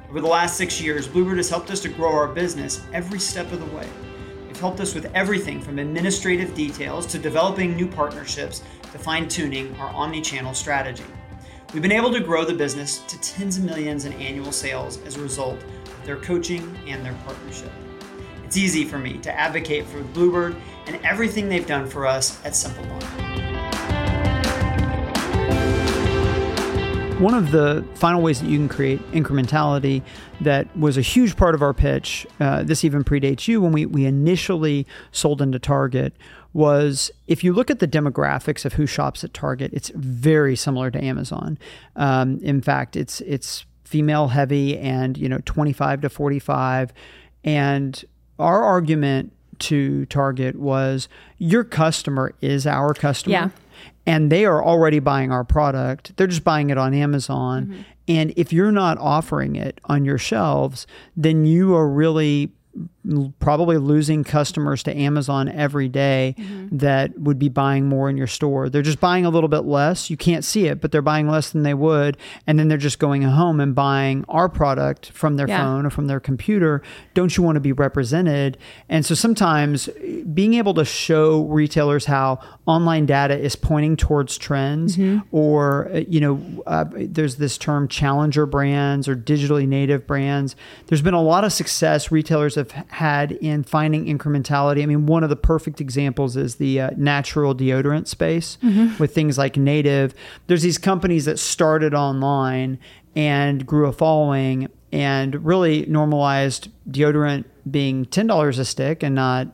[0.10, 3.50] Over the last six years, Bluebird has helped us to grow our business every step
[3.54, 3.88] of the way.
[4.48, 9.74] They've helped us with everything from administrative details to developing new partnerships to fine tuning
[9.78, 11.06] our omni channel strategy.
[11.74, 15.16] We've been able to grow the business to tens of millions in annual sales as
[15.16, 15.64] a result
[16.08, 17.70] their coaching and their partnership.
[18.46, 20.56] It's easy for me to advocate for Bluebird
[20.88, 23.28] and everything they've done for us at Simple Modern.
[27.22, 30.02] One of the final ways that you can create incrementality
[30.40, 33.86] that was a huge part of our pitch, uh, this even predates you, when we,
[33.86, 36.14] we initially sold into Target,
[36.54, 40.90] was if you look at the demographics of who shops at Target, it's very similar
[40.90, 41.58] to Amazon.
[41.96, 46.94] Um, in fact, it's it's female heavy and you know 25 to 45,
[47.44, 48.04] and
[48.40, 53.34] our argument to Target was your customer is our customer.
[53.34, 53.50] Yeah
[54.08, 56.16] and they are already buying our product.
[56.16, 57.66] They're just buying it on Amazon.
[57.66, 57.82] Mm-hmm.
[58.08, 62.54] And if you're not offering it on your shelves, then you are really
[63.40, 66.78] probably losing customers to Amazon every day mm-hmm.
[66.78, 68.70] that would be buying more in your store.
[68.70, 70.10] They're just buying a little bit less.
[70.10, 72.18] You can't see it, but they're buying less than they would.
[72.46, 75.64] And then they're just going home and buying our product from their yeah.
[75.64, 76.82] phone or from their computer.
[77.14, 78.58] Don't you want to be represented?
[78.90, 79.90] And so sometimes
[80.38, 85.18] being able to show retailers how online data is pointing towards trends mm-hmm.
[85.36, 90.56] or, uh, you know, uh, there's this term challenger brands or digitally native brands.
[90.86, 94.84] There's been a lot of success retailers have had in finding incrementality.
[94.84, 98.96] I mean, one of the perfect examples is the uh, natural deodorant space mm-hmm.
[99.02, 100.14] with things like Native.
[100.46, 102.78] There's these companies that started online
[103.16, 109.48] and grew a following and really normalized deodorant being $10 a stick and not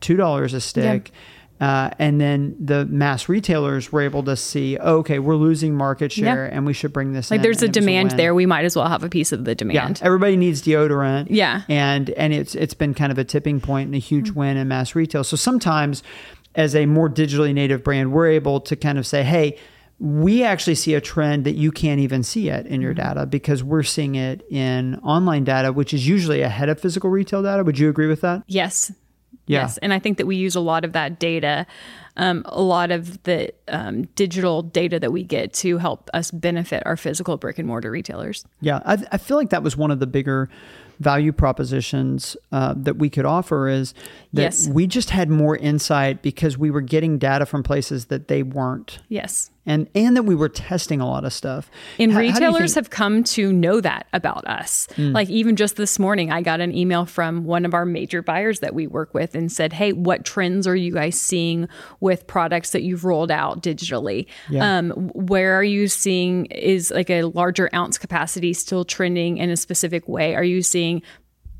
[0.00, 1.10] $2 a stick.
[1.12, 1.20] Yeah
[1.60, 6.12] uh, and then the mass retailers were able to see, oh, okay, we're losing market
[6.12, 7.30] share, and we should bring this.
[7.30, 8.34] Like, there's a demand a there.
[8.34, 9.98] We might as well have a piece of the demand.
[9.98, 11.28] Yeah, everybody needs deodorant.
[11.30, 14.40] Yeah, and and it's it's been kind of a tipping point and a huge mm-hmm.
[14.40, 15.24] win in mass retail.
[15.24, 16.02] So sometimes,
[16.54, 19.58] as a more digitally native brand, we're able to kind of say, hey.
[19.98, 23.14] We actually see a trend that you can't even see yet in your mm-hmm.
[23.14, 27.42] data because we're seeing it in online data, which is usually ahead of physical retail
[27.42, 27.64] data.
[27.64, 28.42] Would you agree with that?
[28.46, 28.92] Yes,
[29.46, 29.62] yeah.
[29.62, 29.78] Yes.
[29.78, 31.66] And I think that we use a lot of that data,
[32.16, 36.82] um, a lot of the um, digital data that we get to help us benefit
[36.86, 38.44] our physical brick and mortar retailers.
[38.60, 38.80] Yeah.
[38.84, 40.48] I, I feel like that was one of the bigger
[40.98, 43.92] value propositions uh, that we could offer is
[44.32, 44.68] that yes.
[44.68, 48.98] we just had more insight because we were getting data from places that they weren't.
[49.08, 51.70] Yes and and that we were testing a lot of stuff.
[51.98, 54.86] And how, retailers how have come to know that about us.
[54.96, 55.12] Mm.
[55.12, 58.60] Like even just this morning, I got an email from one of our major buyers
[58.60, 61.68] that we work with and said, "Hey, what trends are you guys seeing
[62.00, 64.26] with products that you've rolled out digitally?
[64.48, 64.78] Yeah.
[64.78, 69.56] Um, where are you seeing is like a larger ounce capacity still trending in a
[69.56, 70.34] specific way?
[70.34, 71.02] Are you seeing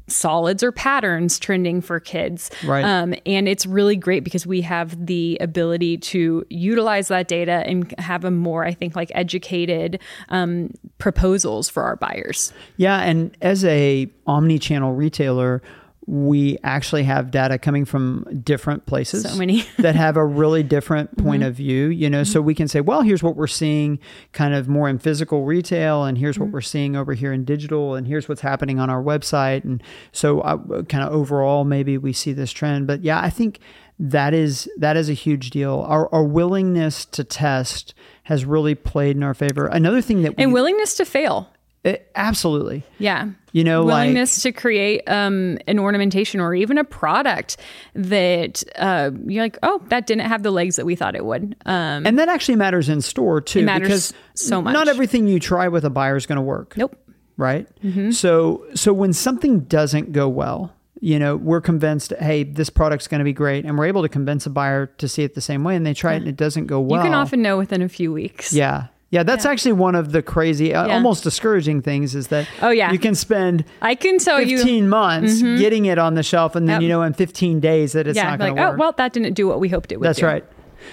[0.08, 2.50] solids or patterns trending for kids.
[2.64, 2.84] Right.
[2.84, 7.92] Um, and it's really great because we have the ability to utilize that data and
[7.98, 12.52] have a more, I think, like educated um, proposals for our buyers.
[12.76, 13.00] Yeah.
[13.00, 15.62] And as a omni-channel retailer,
[16.06, 21.16] we actually have data coming from different places so many that have a really different
[21.18, 21.48] point mm-hmm.
[21.48, 22.32] of view you know mm-hmm.
[22.32, 23.98] so we can say well here's what we're seeing
[24.32, 26.44] kind of more in physical retail and here's mm-hmm.
[26.44, 29.82] what we're seeing over here in digital and here's what's happening on our website and
[30.12, 33.58] so uh, kind of overall maybe we see this trend but yeah i think
[33.98, 39.16] that is that is a huge deal our, our willingness to test has really played
[39.16, 41.50] in our favor another thing that we, and willingness to fail
[41.86, 42.82] it, absolutely.
[42.98, 43.28] Yeah.
[43.56, 47.56] You know, willingness like, to create um, an ornamentation or even a product
[47.94, 51.56] that uh, you're like, oh, that didn't have the legs that we thought it would.
[51.64, 54.74] Um, and that actually matters in store too, because so much.
[54.74, 56.76] Not everything you try with a buyer is going to work.
[56.76, 56.98] Nope.
[57.38, 57.66] right?
[58.12, 63.20] So so when something doesn't go well, you know, we're convinced, hey, this product's going
[63.20, 65.64] to be great, and we're able to convince a buyer to see it the same
[65.64, 67.00] way, and they try it and it doesn't go well.
[67.00, 68.52] You can often know within a few weeks.
[68.52, 68.88] yeah.
[69.10, 70.94] Yeah, that's actually one of the crazy, uh, Yeah.
[70.94, 72.90] almost discouraging things is that Oh, yeah.
[72.92, 74.88] you can spend I can tell 15 you.
[74.88, 76.82] months getting it on the shelf, and then Yep.
[76.82, 79.12] you know in 15 days that it's Yeah, not going like to oh well, that
[79.12, 80.06] didn't do what we hoped it would.
[80.08, 80.26] That's do.
[80.26, 80.44] right.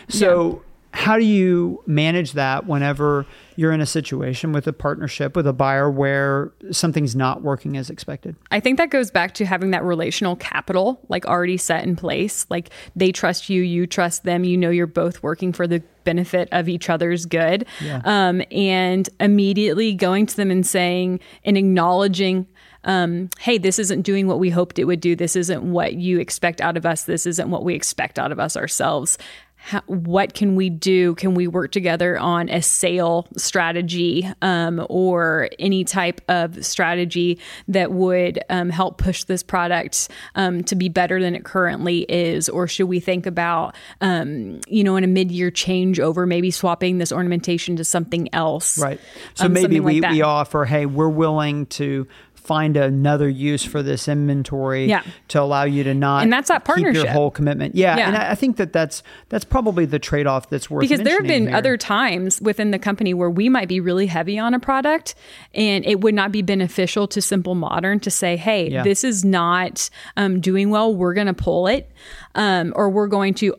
[0.10, 0.62] So,
[0.94, 3.26] how do you manage that whenever
[3.56, 7.90] you're in a situation with a partnership with a buyer where something's not working as
[7.90, 8.36] expected?
[8.52, 12.46] I think that goes back to having that relational capital like already set in place.
[12.50, 14.44] Like they trust you, you trust them.
[14.44, 17.66] You know you're both working for the benefit of each other's good.
[17.82, 18.02] Yeah.
[18.06, 22.48] Um, and immediately going to them and saying and acknowledging
[22.86, 25.16] um, hey, this isn't doing what we hoped it would do.
[25.16, 27.04] This isn't what you expect out of us.
[27.04, 29.18] This isn't what we expect out of us ourselves.
[29.66, 31.16] How, what can we do?
[31.16, 37.94] Can we work together on a sale strategy um, or any type of strategy that
[37.94, 42.50] would um, help push this product um, to be better than it currently is?
[42.50, 46.98] Or should we think about, um, you know, in a mid year changeover, maybe swapping
[46.98, 48.78] this ornamentation to something else?
[48.78, 49.00] Right.
[49.36, 52.06] So Um, maybe something like we offer, hey, we're willing to
[52.44, 55.04] find another use for this inventory Yeah.
[55.30, 57.10] to allow you to not And that's that keep your partnership.
[57.12, 57.76] whole commitment.
[57.76, 58.08] Yeah, Yeah.
[58.08, 61.18] and I, I think that that's that's probably the trade off that's worth because there
[61.18, 61.56] have been here.
[61.56, 65.16] other times within the company where we might be really heavy on a product
[65.54, 68.84] and it would not be beneficial to simple modern to say hey Yeah.
[68.84, 71.90] this is not um, doing well we're going to pull it
[72.36, 73.56] um, or we're going to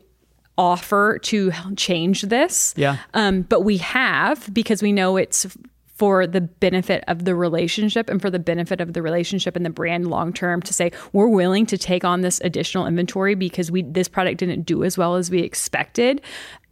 [0.57, 2.99] offer to change this Yeah.
[3.15, 5.47] um, but we have because we know it's
[5.97, 9.71] for the benefit of the relationship and for the benefit of the relationship and the
[9.71, 13.83] brand long term to say we're willing to take on this additional inventory because we
[13.83, 16.21] this product didn't do as well as we expected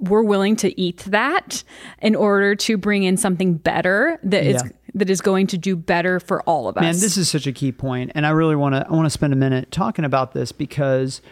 [0.01, 1.63] we're willing to eat that
[2.01, 4.71] in order to bring in something better that is Yeah.
[4.95, 7.53] that is going to do better for all of us Man, this is such a
[7.53, 10.33] key point, and I really want to I want to spend a minute talking about
[10.33, 11.23] this because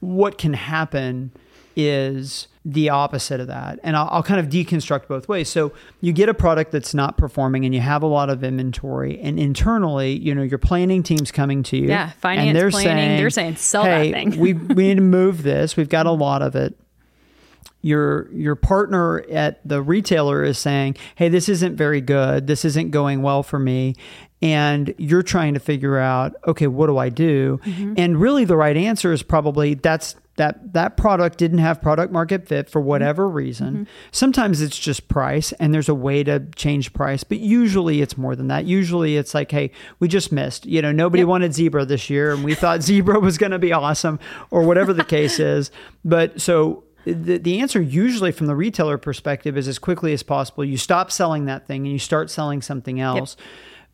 [0.00, 1.32] what can happen
[1.76, 5.48] is the opposite of that, and I'll, I'll kind of deconstruct both ways.
[5.48, 9.18] So you get a product that's not performing, and you have a lot of inventory,
[9.20, 12.96] and internally, you know, your planning team's coming to you, Yeah, finance, and they're planning,
[12.96, 15.76] saying, they're saying, "Sell that hey, thing." we we need to move this.
[15.76, 16.76] We've got a lot of it
[17.82, 22.46] your your partner at the retailer is saying, "Hey, this isn't very good.
[22.46, 23.96] This isn't going well for me."
[24.40, 27.94] And you're trying to figure out, "Okay, what do I do?" Mm-hmm.
[27.96, 32.48] And really the right answer is probably that's that that product didn't have product market
[32.48, 32.88] fit for mm-hmm.
[32.88, 33.72] whatever reason.
[33.72, 33.82] Mm-hmm.
[34.10, 38.34] Sometimes it's just price and there's a way to change price, but usually it's more
[38.34, 38.64] than that.
[38.64, 40.64] Usually it's like, "Hey, we just missed.
[40.66, 43.72] You know, nobody wanted zebra this year and we thought zebra was going to be
[43.72, 44.18] awesome
[44.50, 45.70] or whatever the case is."
[46.04, 50.64] But so the, the answer usually from the retailer perspective is as quickly as possible
[50.64, 53.36] you stop selling that thing and you start selling something else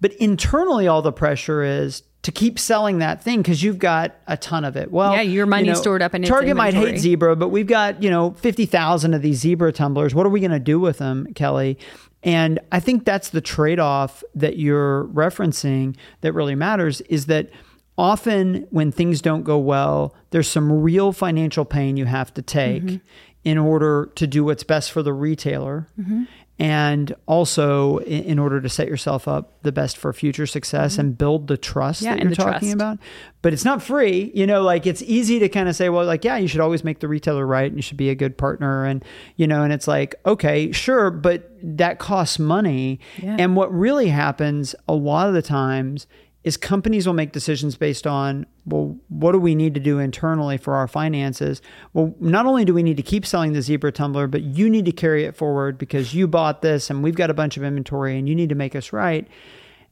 [0.00, 4.36] but internally all the pressure is to keep selling that thing because you've got a
[4.36, 4.92] ton of it.
[4.92, 8.10] Well Yeah, your money's stored up in target might hate zebra but we've got you
[8.10, 10.14] know 50000 of these zebra tumblers.
[10.14, 11.78] What are we going to do with them Kelley?
[12.22, 17.48] And i think that's the trade-off that you're referencing that really matters is that
[17.96, 22.82] often when things don't go well, there's some real financial pain you have to take
[22.82, 22.96] mm-hmm.
[23.44, 25.88] in order to do what's best for the retailer.
[25.98, 26.24] Mm-hmm.
[26.58, 31.00] And also in, in order to set yourself up the best for future success mm-hmm.
[31.00, 32.74] and build the trust Yeah, that you're talking trust.
[32.74, 32.98] about.
[33.42, 34.32] But it's not free.
[34.34, 36.82] You know, like it's easy to kind of say, well, like, yeah, you should always
[36.82, 38.84] make the retailer right and you should be a good partner.
[38.84, 39.04] And,
[39.36, 42.98] you know, and it's like, okay, sure, but that costs money.
[43.22, 43.36] Yeah.
[43.38, 46.06] And what really happens a lot of the times
[46.48, 50.56] is companies will make decisions based on well what do we need to do internally
[50.56, 51.60] for our finances?
[51.92, 54.86] Well not only do we need to keep selling the zebra tumbler but you need
[54.86, 58.18] to carry it forward because you bought this and we've got a bunch of inventory
[58.18, 59.28] and you need to make us right.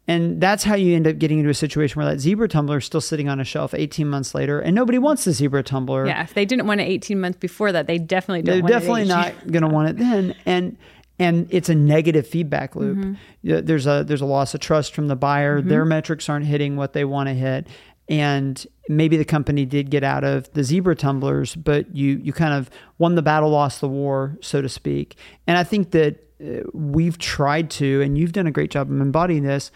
[0.08, 2.84] And that's how you end up getting into a situation where that zebra tumbler is
[2.84, 6.06] still sitting on a shelf 18 months later and nobody wants the zebra tumbler.
[6.06, 8.72] Yeah if they didn't want it 18 months before that they definitely don't want it.
[8.72, 10.34] they're definitely it not going to want it then.
[10.46, 10.78] And
[11.18, 12.98] and it's a negative feedback loop.
[12.98, 13.66] Mm-hmm.
[13.66, 15.60] There's a there's a loss of trust from the buyer.
[15.60, 17.66] Their metrics aren't hitting what they want to hit.
[18.08, 22.54] And maybe the company did get out of the zebra tumblers but you you kind
[22.54, 25.16] of won the battle lost the war so to speak.
[25.46, 29.00] And i think that uh, we've tried to and you've done a great job of
[29.00, 29.72] embodying this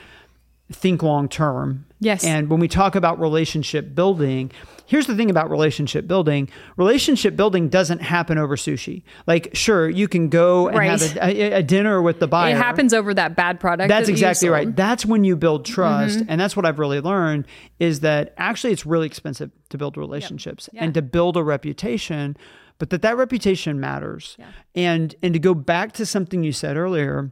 [0.73, 1.87] think long term.
[2.01, 2.25] Yes.
[2.25, 4.51] And when we talk about relationship building,
[4.87, 9.03] here's the thing about relationship building relationship building doesn't happen over sushi.
[9.27, 12.55] Like, sure, you can go and have a, a, a dinner with the buyer.
[12.55, 14.75] it happens over that bad product That's that exactly right.
[14.75, 16.21] That's when you build trust.
[16.21, 16.31] Mm-hmm.
[16.31, 17.47] And that's what I've really learned
[17.79, 20.85] is that actually it's really expensive to build relationships Yeah.
[20.85, 22.37] and to build a reputation,
[22.79, 24.39] but that that reputation matters.
[24.75, 27.31] And and to go back to something you said earlier,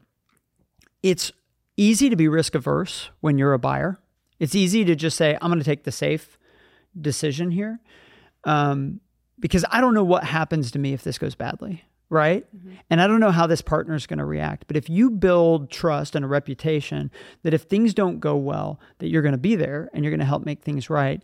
[1.02, 1.32] it's
[1.78, 3.98] easy to be risk averse when you're a buyer.
[4.38, 6.38] It's easy to just say, I'm going to take the safe
[7.00, 7.80] decision here
[8.44, 9.00] um,
[9.38, 12.46] because I don't know what happens to me if this goes badly, right?
[12.56, 12.74] Mm-hmm.
[12.90, 14.66] And I don't know how this partner is going to react.
[14.66, 17.10] But if you build trust and a reputation
[17.42, 20.20] that if things don't go well, that you're going to be there and you're going
[20.20, 21.22] to help make things right,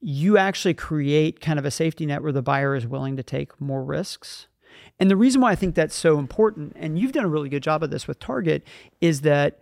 [0.00, 3.60] you actually create kind of a safety net where the buyer is willing to take
[3.60, 4.46] more risks.
[5.00, 7.62] And the reason why I think that's so important, and you've done a really good
[7.62, 8.62] job of this with Target,
[9.00, 9.58] is that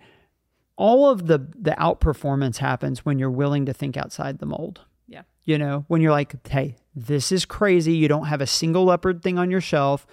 [0.77, 4.81] all of the the outperformance happens when you're willing to think outside the mold.
[5.07, 5.23] Yeah.
[5.45, 7.93] You know, when you're like, hey, this is crazy.
[7.95, 10.07] You don't have a single leopard thing on your shelf.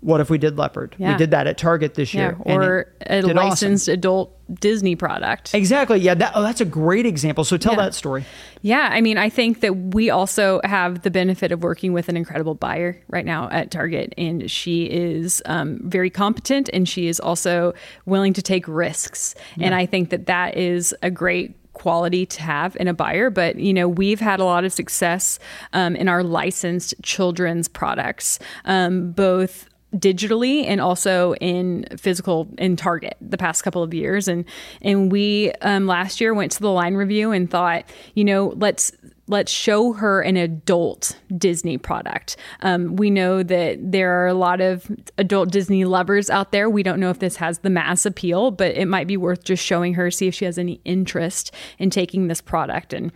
[0.00, 0.96] What if we did leopard?
[0.98, 1.12] Yeah.
[1.12, 2.36] We did that at Target this year.
[2.44, 3.94] Yeah, or a licensed awesome.
[3.94, 5.54] adult Disney product.
[5.54, 5.98] Exactly.
[6.00, 7.44] Yeah, that, oh, that's a great example.
[7.44, 7.82] So tell yeah.
[7.82, 8.24] that story.
[8.62, 12.16] Yeah, I mean, I think that we also have the benefit of working with an
[12.16, 17.20] incredible buyer right now at Target, and she is um, very competent, and she is
[17.20, 17.74] also
[18.06, 19.34] willing to take risks.
[19.56, 19.66] Yeah.
[19.66, 23.58] And I think that that is a great quality to have in a buyer, but
[23.58, 25.38] you know we've had a lot of success
[25.72, 33.16] um, in our licensed children's products, um, both digitally and also in physical in Target
[33.20, 34.28] the past couple of years.
[34.28, 34.44] And
[34.82, 37.84] and we um, last year went to the line review and thought,
[38.14, 38.92] you know, let's
[39.26, 42.36] let's show her an adult Disney product.
[42.60, 46.68] Um, we know that there are a lot of adult Disney lovers out there.
[46.68, 49.64] We don't know if this has the mass appeal, but it might be worth just
[49.64, 53.12] showing her, see if she has any interest in taking this product and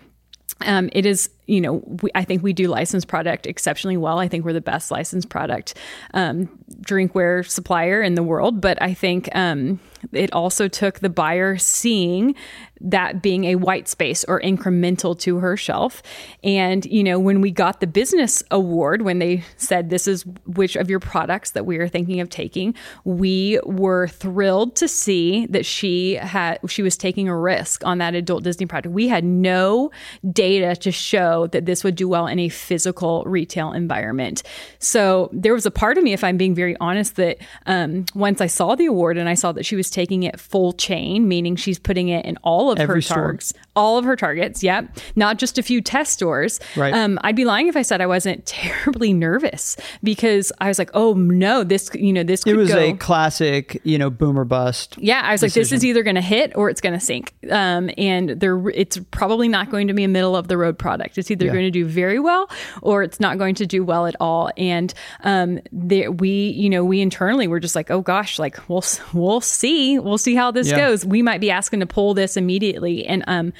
[0.62, 4.18] um, it is, you know, we, I think we do licensed product exceptionally well.
[4.18, 5.74] I think we're the best licensed product
[6.14, 6.48] um,
[6.82, 8.60] drinkware supplier in the world.
[8.60, 9.80] But I think um,
[10.12, 12.34] it also took the buyer seeing
[12.80, 16.02] that being a white space or incremental to her shelf.
[16.44, 20.76] And, you know, when we got the business award, when they said this is which
[20.76, 22.74] of your products that we are thinking of taking,
[23.04, 28.14] we were thrilled to see that she had she was taking a risk on that
[28.14, 28.94] adult Disney product.
[28.94, 29.90] We had no
[30.30, 34.42] data to show that this would do well in a physical retail environment.
[34.78, 38.40] So there was a part of me, if I'm being very honest, that um, once
[38.40, 41.56] I saw the award and I saw that she was taking it full chain, meaning
[41.56, 44.62] she's putting it in all of Every her targets, all of her targets.
[44.62, 46.60] Yep, not just a few test stores.
[46.76, 46.92] Right.
[46.92, 50.90] Um, I'd be lying if I said I wasn't terribly nervous because I was like,
[50.94, 52.46] oh no, this you know this.
[52.46, 52.78] it was go.
[52.78, 54.96] a classic, you know, boomer bust.
[54.98, 55.60] Yeah, I was decision.
[55.60, 58.68] like, this is either going to hit or it's going to sink, um, and there
[58.70, 61.18] it's probably not going to be a middle of the road product.
[61.18, 61.52] It's either yeah.
[61.52, 62.50] going to do very well
[62.82, 64.50] or it's not going to do well at all.
[64.56, 68.84] And um, there, we, you know, we internally were just like, oh gosh, like we'll
[69.12, 69.98] we'll see see.
[69.98, 70.76] We'll see how this yeah.
[70.76, 71.04] goes.
[71.04, 73.06] We might be asking to pull this immediately.
[73.06, 73.52] And um,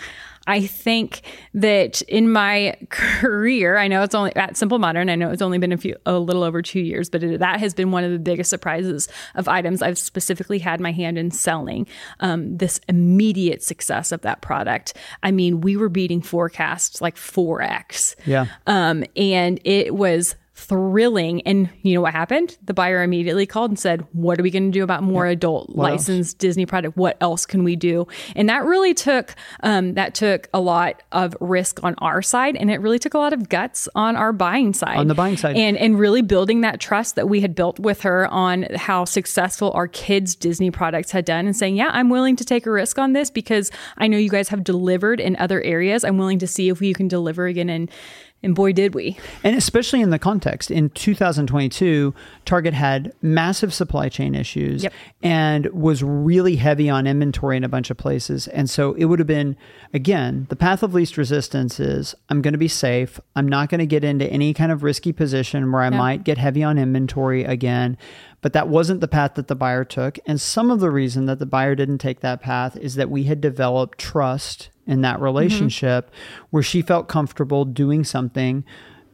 [0.49, 1.20] I think
[1.55, 5.59] that in my career, I know it's only at Simple Modern, I know it's only
[5.59, 8.11] been a few, a little over two years, but it, that has been one of
[8.11, 11.86] the biggest surprises of items I've specifically had my hand in selling.
[12.20, 14.94] Um, this immediate success of that product.
[15.22, 18.16] I mean, we were beating forecasts like 4x.
[18.24, 18.46] Yeah.
[18.66, 21.40] Um, and it was thrilling.
[21.42, 22.59] And you know what happened?
[22.64, 25.32] The buyer immediately called and said, What are we going to do about more yeah.
[25.32, 26.34] adult what licensed else?
[26.34, 26.96] Disney product?
[26.96, 28.06] What else can we do?
[28.34, 32.70] And that really took um, that took a lot of risk on our side, and
[32.70, 34.98] it really took a lot of guts on our buying side.
[34.98, 38.02] On the buying side, and and really building that trust that we had built with
[38.02, 42.34] her on how successful our kids' Disney products had done, and saying, Yeah, I'm willing
[42.36, 45.62] to take a risk on this because I know you guys have delivered in other
[45.62, 46.02] areas.
[46.02, 47.90] I'm willing to see if you can deliver again and
[48.41, 49.18] and boy, did we.
[49.43, 52.14] And especially in the context, in 2022,
[52.45, 54.93] Target had massive supply chain issues yep.
[55.22, 58.47] and was really heavy on inventory in a bunch of places.
[58.49, 59.57] And so it would have been,
[59.93, 63.18] again, the path of least resistance is I'm going to be safe.
[63.34, 66.39] I'm not going to get into any kind of risky position where I might get
[66.39, 67.99] heavy on inventory again.
[68.41, 70.18] But that wasn't the path that the buyer took.
[70.26, 73.24] And some of the reason that the buyer didn't take that path is that we
[73.24, 76.45] had developed trust in that relationship mm-hmm.
[76.51, 78.64] where she felt comfortable doing something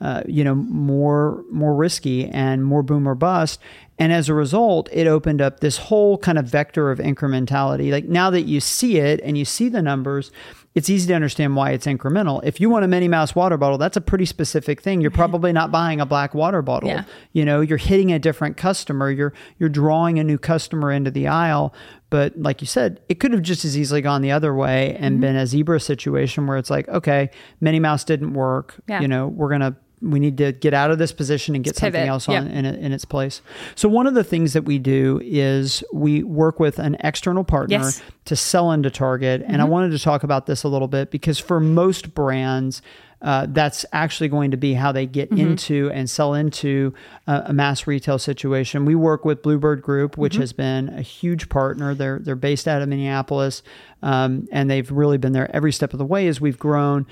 [0.00, 3.60] uh, you know more more risky and more boom or bust
[3.98, 8.04] and as a result it opened up this whole kind of vector of incrementality like
[8.04, 10.32] now that you see it and you see the numbers
[10.74, 12.40] it's easy to understand why it's incremental.
[12.42, 15.00] If you want a Minnie Mouse water bottle, that's a pretty specific thing.
[15.00, 16.88] You're probably not buying a black water bottle.
[16.88, 17.04] Yeah.
[17.32, 19.10] You know, you're hitting a different customer.
[19.10, 21.72] You're you're drawing a new customer into the aisle.
[22.10, 25.14] But like you said, it could have just as easily gone the other way and
[25.14, 25.20] mm-hmm.
[25.20, 28.74] been a zebra situation where it's like, okay, Minnie Mouse didn't work.
[28.88, 29.00] Yeah.
[29.00, 31.80] You know, we're gonna we need to get out of this position and get Let's
[31.80, 32.08] something pivot.
[32.08, 32.54] else on Yep.
[32.54, 33.40] in, in its place.
[33.74, 37.76] So one of the things that we do is we work with an external partner
[37.78, 38.02] Yes.
[38.26, 41.38] to sell into Target, and I wanted to talk about this a little bit because
[41.38, 42.82] for most brands.
[43.22, 46.92] Uh, that's actually going to be how they get into and sell into
[47.26, 48.84] uh, a mass retail situation.
[48.84, 51.94] We work with Bluebird Group, which has been a huge partner.
[51.94, 53.62] They're they're based out of Minneapolis,
[54.02, 57.06] um, and they've really been there every step of the way as we've grown.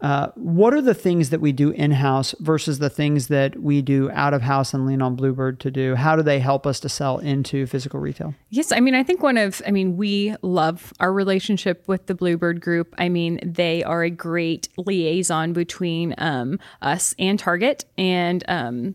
[0.00, 3.80] Uh, what are the things that we do in house versus the things that we
[3.80, 5.94] do out of house and lean on Bluebird to do?
[5.94, 8.34] How do they help us to sell into physical retail?
[8.50, 12.14] Yes, I mean, I think one of, I mean, we love our relationship with the
[12.14, 12.94] Bluebird Group.
[12.98, 17.86] I mean, they are a great liaison between um, us and Target.
[17.96, 18.94] And um,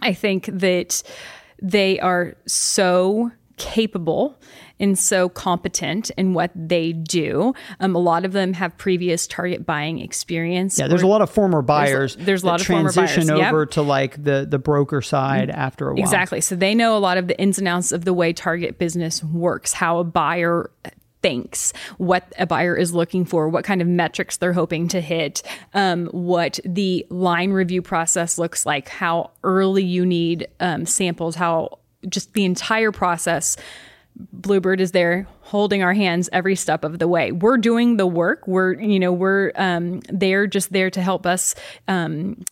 [0.00, 1.02] I think that
[1.60, 4.38] they are so capable
[4.80, 7.54] and so competent in what they do.
[7.80, 10.78] Um, a lot of them have previous Target buying experience.
[10.78, 12.16] Yeah, there's a lot of former buyers.
[12.16, 13.52] there's a that lot of former transition buyers, yep.
[13.52, 16.02] over to like the the broker side after a while.
[16.02, 16.40] Exactly.
[16.40, 19.22] So they know a lot of the ins and outs of the way Target business
[19.22, 20.70] works, how a buyer
[21.22, 25.42] thinks, what a buyer is looking for, what kind of metrics they're hoping to hit,
[25.74, 31.78] um, what the line review process looks like, how early you need um, samples, how
[32.08, 33.56] just the entire process.
[34.18, 37.32] Bluebird is there holding our hands every step of the way.
[37.32, 38.46] We're doing the work.
[38.48, 41.54] We're, you know, we're um, they're just there to help us
[41.86, 42.42] um,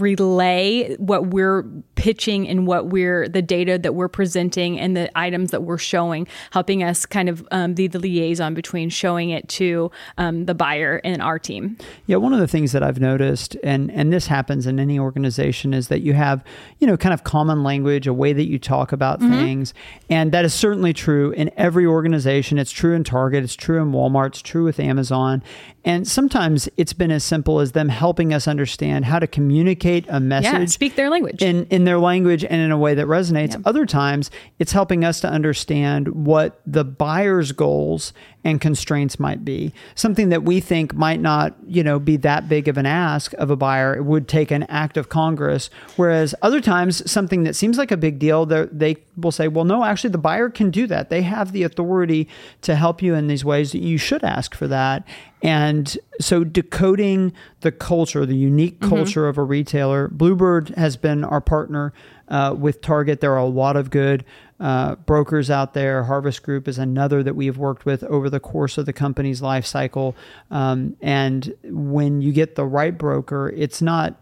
[0.00, 1.64] relay what we're
[1.94, 6.26] pitching and what we're the data that we're presenting and the items that we're showing,
[6.50, 11.00] helping us kind of um, be the liaison between showing it to um, the buyer
[11.04, 11.76] and our team.
[12.06, 15.72] Yeah, one of the things that I've noticed, and and this happens in any organization,
[15.72, 16.44] is that you have,
[16.78, 19.72] you know, kind of common language, a way that you talk about things,
[20.10, 22.58] and that is certainly true in every organization.
[22.58, 25.42] It's true in Target, it's true in Walmart, it's true with Amazon,
[25.84, 30.18] and sometimes it's been as simple as them helping us understand how to communicate a
[30.20, 31.42] message Yeah, speak their language.
[31.42, 33.60] in in their language and in a way that resonates.
[33.64, 38.12] Other times, it's helping us to understand what the buyer's goals
[38.44, 39.72] and constraints might be.
[39.94, 43.50] Something that we think might not, you know, be that big of an ask of
[43.50, 43.96] a buyer.
[43.96, 45.70] It would take an act of Congress.
[45.96, 48.68] Whereas other times, something that seems like a big deal, they're-
[49.16, 51.08] will say, "Well, no, actually, the buyer can do that.
[51.08, 52.28] They have the authority
[52.62, 53.72] to help you in these ways.
[53.72, 55.06] That you should ask for that."
[55.42, 61.40] And so, decoding the culture, the unique culture of a retailer, Bluebird has been our
[61.40, 61.92] partner
[62.28, 63.20] uh, with Target.
[63.20, 64.24] There are a lot of good
[64.64, 66.04] uh, brokers out there.
[66.04, 69.42] Harvest Group is another that we have worked with over the course of the company's
[69.42, 70.16] life cycle.
[70.50, 74.14] Um, and when you get the right broker, it's not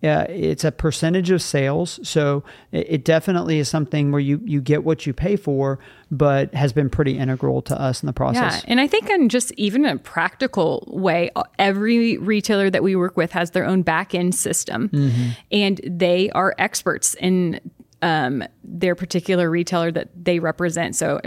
[0.00, 4.60] uh, it's a percentage of sales, so it, it definitely is something where you you
[4.60, 8.62] get what you pay for, but has been pretty integral to us in the process.
[8.62, 13.16] Yeah, and I think in just even a practical way, every retailer that we work
[13.16, 15.28] with has their own back end system, Mm-hmm.
[15.50, 17.58] and they are experts in
[18.02, 20.96] um, their particular retailer that they represent.
[20.96, 21.20] So.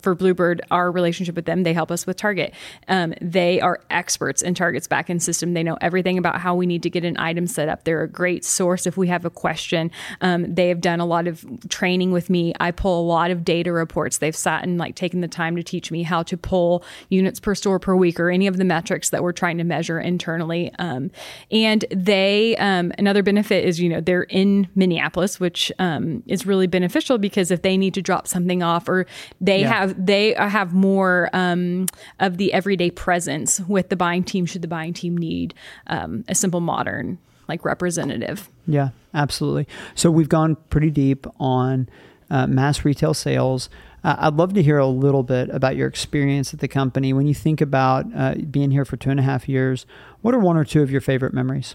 [0.00, 2.54] For Bluebird, our relationship with them, they help us with Target.
[2.86, 5.54] Um, they are experts in Target's backend system.
[5.54, 7.82] They know everything about how we need to get an item set up.
[7.84, 9.90] They're a great source if we have a question.
[10.20, 12.54] Um, they have done a lot of training with me.
[12.60, 14.18] I pull a lot of data reports.
[14.18, 17.54] They've sat and like taken the time to teach me how to pull units per
[17.56, 20.72] store per week or any of the metrics that we're trying to measure internally.
[20.78, 21.10] Um,
[21.50, 26.66] and they, um, another benefit is, you know, they're in Minneapolis, which um, is really
[26.68, 29.06] beneficial because if they need to drop something off or
[29.40, 29.68] they Yeah.
[29.72, 31.86] have, they have more um,
[32.20, 35.54] of the everyday presence with the buying team should the buying team need
[35.86, 37.18] um, a simple modern
[37.48, 38.48] like representative.
[38.66, 39.66] Yeah, absolutely.
[39.94, 41.88] So we've gone pretty deep on
[42.30, 43.70] uh, mass retail sales.
[44.04, 47.12] Uh, I'd love to hear a little bit about your experience at the company.
[47.12, 49.86] When you think about uh, being here for two and a half years,
[50.20, 51.74] what are one or two of your favorite memories?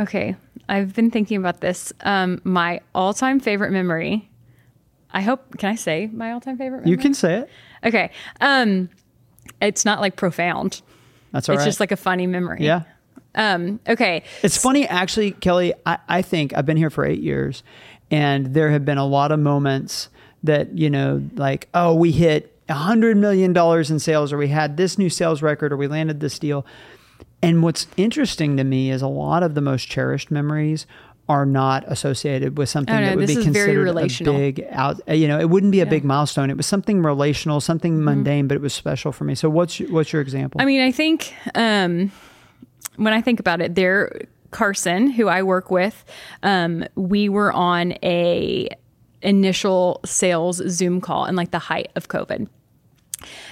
[0.00, 0.34] Okay,
[0.68, 1.92] I've been thinking about this.
[2.00, 4.28] Um, my all-time favorite memory.
[5.12, 5.58] I hope.
[5.58, 6.80] Can I say my all-time favorite?
[6.80, 6.90] Memory?
[6.90, 7.50] You can say it.
[7.84, 8.10] Okay.
[8.40, 8.88] Um,
[9.60, 10.82] it's not like profound.
[11.32, 11.66] That's all it's right.
[11.66, 12.58] just like a funny memory.
[12.60, 12.82] yeah.
[13.34, 14.24] Um, okay.
[14.42, 15.72] It's funny, actually, Kelley.
[15.86, 17.62] I, I think I've been here for eight years,
[18.10, 20.08] and there have been a lot of moments
[20.42, 24.48] that you know, like, oh, we hit a hundred million dollars in sales, or we
[24.48, 26.66] had this new sales record, or we landed this deal.
[27.42, 30.86] And what's interesting to me is a lot of the most cherished memories
[31.28, 35.00] are not associated with something Oh, that would be considered a big out.
[35.08, 36.50] You know, it wouldn't be a big milestone.
[36.50, 38.04] It was something relational, something Mm-hmm.
[38.04, 39.34] mundane, but it was special for me.
[39.34, 40.60] So, what's your, what's your example?
[40.60, 42.10] I mean, I think um,
[42.96, 46.04] when I think about it, there, Carson, who I work with,
[46.42, 48.68] um, we were on a
[49.22, 52.48] initial sales Zoom call in like the height of COVID.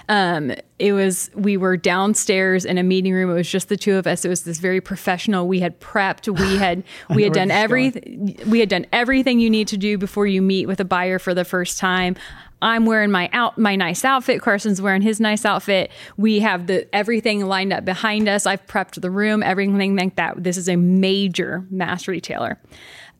[0.09, 3.31] Um, it was we were downstairs in a meeting room.
[3.31, 4.25] It was just the two of us.
[4.25, 5.47] It was this very professional.
[5.47, 6.29] We had prepped.
[6.39, 8.39] We had we had done everything.
[8.47, 11.35] We had done everything you need to do before you meet with a buyer for
[11.35, 12.17] the first time.
[12.63, 14.43] I'm wearing my out my nice outfit.
[14.43, 15.91] Carson's wearing his nice outfit.
[16.17, 18.47] We have the everything lined up behind us.
[18.47, 19.43] I've prepped the room.
[19.43, 20.43] Everything like that.
[20.43, 22.61] This is a major mass retailer.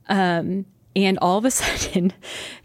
[0.09, 0.67] Um,
[0.97, 2.13] and all of a sudden,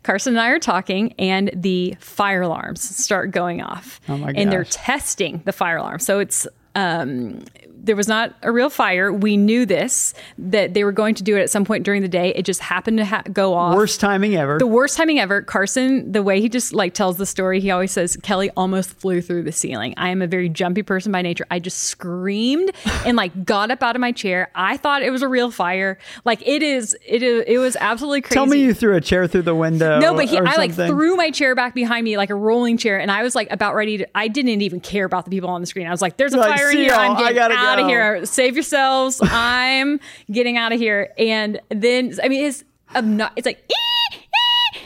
[0.04, 4.00] Carson and I are talking, and the fire alarms start going off.
[4.10, 6.00] Oh my And they're testing the fire alarm.
[6.00, 7.44] So it's um,
[7.86, 9.14] there was not a real fire.
[9.14, 12.08] We knew this that they were going to do it at some point during the
[12.08, 12.34] day.
[12.36, 13.76] It just happened to ha- go off.
[13.76, 14.58] Worst timing ever.
[14.58, 15.44] The worst timing ever.
[15.44, 19.22] Carson, the way he just like tells the story, he always says Kelley almost flew
[19.22, 19.94] through the ceiling.
[19.98, 21.46] I am a very jumpy person by nature.
[21.52, 22.72] I just screamed
[23.06, 24.50] and like got up out of my chair.
[24.56, 26.00] I thought it was a real fire.
[26.24, 26.98] Like it is.
[27.06, 27.44] It is.
[27.46, 28.34] It was absolutely crazy.
[28.36, 30.00] Tell me you threw a chair through the window.
[30.00, 33.00] No, but he, I like threw my chair back behind me like a rolling chair,
[33.00, 34.08] and I was like about ready to.
[34.18, 35.86] I didn't even care about the people on the screen.
[35.86, 37.16] I was like, "There's a Like, fire y'all.
[37.18, 38.26] I'm getting out go." of here.
[38.26, 39.20] Save yourselves.
[39.24, 40.00] I'm
[40.32, 42.64] getting out of here." And then, I mean, it's
[42.94, 43.64] obno- It's like.
[43.70, 44.82] "Ee, ee, ee,"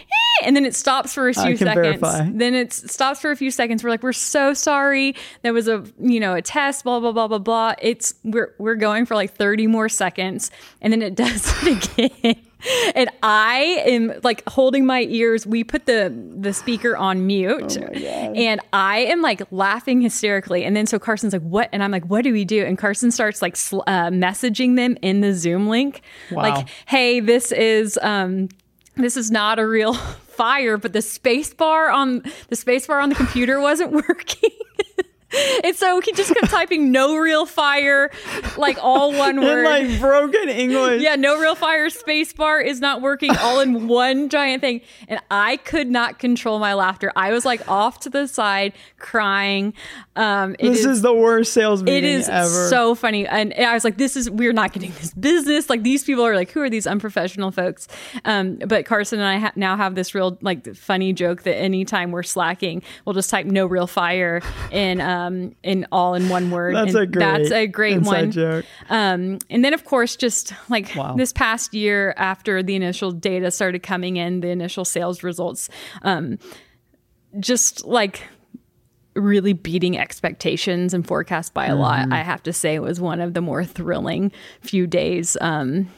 [0.45, 1.99] And then it stops for a few seconds.
[1.99, 2.30] verify.
[2.32, 3.84] Then it stops for a few seconds.
[3.84, 5.15] We're like, we're so sorry.
[5.41, 6.86] There was a you know a test.
[6.86, 7.73] Blah blah blah blah blah.
[7.82, 10.49] It's we're we're going for like thirty more seconds,
[10.82, 12.45] and then it does it again.
[12.95, 15.47] And I am like holding my ears.
[15.47, 20.66] We put the the speaker on mute, and I am like laughing hysterically.
[20.66, 23.12] And then so Carson's like, "What?" And I'm like, "What do we do?" And Carson
[23.12, 26.01] starts like sl- uh, messaging them in the Zoom link,
[26.32, 26.41] Wow.
[26.43, 28.49] like, "Hey, this is um,
[28.97, 29.93] this is not a real
[30.28, 34.49] fire, but the space bar on the space bar on the computer wasn't working."
[35.63, 38.09] And so he just kept typing no real fire,
[38.57, 39.65] like all one in word.
[39.65, 41.01] like broken English.
[41.03, 44.82] Yeah, no real fire space bar is not working all in one giant thing.
[45.07, 47.11] And I could not control my laughter.
[47.15, 49.73] I was like off to the side crying.
[50.15, 52.67] Um, it This is, the worst sales meeting it is ever.
[52.69, 53.27] so funny.
[53.27, 55.69] And I was like, this is, we're not getting this business.
[55.69, 57.88] Like, these people are like, who are these unprofessional folks?
[58.25, 62.11] Um, but Carson and I ha- now have this real, like, funny joke that anytime
[62.11, 65.18] we're slacking, we'll just type no real fire in, um,
[65.63, 66.76] in all in one word.
[66.76, 67.34] That's And a great one.
[67.41, 68.32] That's a great one.
[68.32, 68.65] joke.
[68.89, 71.15] Um, and then, of course, just like Wow.
[71.15, 75.70] this past year, after the initial data started coming in, the initial sales results,
[76.03, 76.38] um,
[77.39, 78.24] just like
[79.15, 81.80] really beating expectations and forecasts by a Mm-hmm.
[81.82, 82.07] lot.
[82.13, 85.36] I have to say, it was one of the more thrilling few days.
[85.41, 85.89] Um,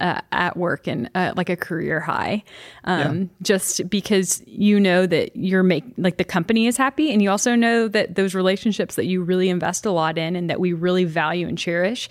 [0.00, 2.42] uh, at work and uh, like a career high,
[2.84, 7.30] um, just because you know that you're make like the company is happy, and you
[7.30, 10.72] also know that those relationships that you really invest a lot in and that we
[10.72, 12.08] really value and cherish,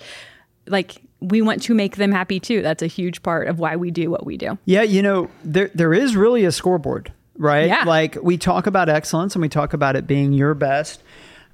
[0.66, 2.62] like we want to make them happy too.
[2.62, 4.58] That's a huge part of why we do what we do.
[4.64, 7.66] Yeah, you know, there there is really a scoreboard, right?
[7.66, 7.84] Yeah.
[7.84, 11.02] Like we talk about excellence and we talk about it being your best.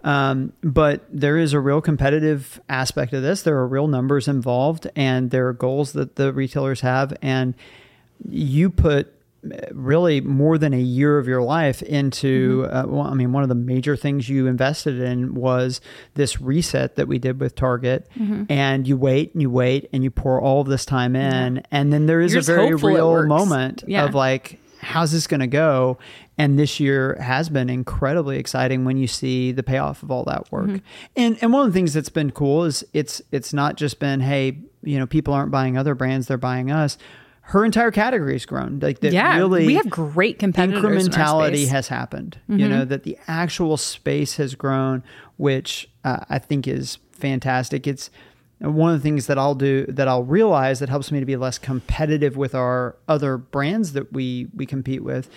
[0.05, 3.43] Um, but there is a real competitive aspect of this.
[3.43, 7.13] There are real numbers involved, and there are goals that the retailers have.
[7.23, 7.55] And
[8.29, 9.13] you put
[9.45, 12.67] uh, really more than a year of your life into.
[12.71, 15.81] Uh, well, I mean, one of the major things you invested in was
[16.15, 18.09] this reset that we did with Target.
[18.49, 21.93] And you wait and you wait and you pour all of this time in, and
[21.93, 24.05] then there is You're a very real moment Yeah.
[24.05, 25.99] of like how's this going to go
[26.39, 30.51] and this year has been incredibly exciting when you see the payoff of all that
[30.53, 30.77] work Mm-hmm.
[31.17, 34.21] and and one of the things that's been cool is it's it's not just been
[34.21, 36.99] hey you know people aren't buying other brands they're buying us
[37.49, 40.83] her entire category has grown like that yeah, really we have great competitors.
[41.09, 41.63] incrementality.
[41.63, 41.71] Mm-hmm.
[41.71, 45.03] has happened you know that the actual space has grown
[45.37, 48.11] which uh, i think is fantastic it's
[48.59, 51.37] one of the things that I'll do that I'll realize that helps me to be
[51.37, 55.29] less competitive with our other brands that we we compete with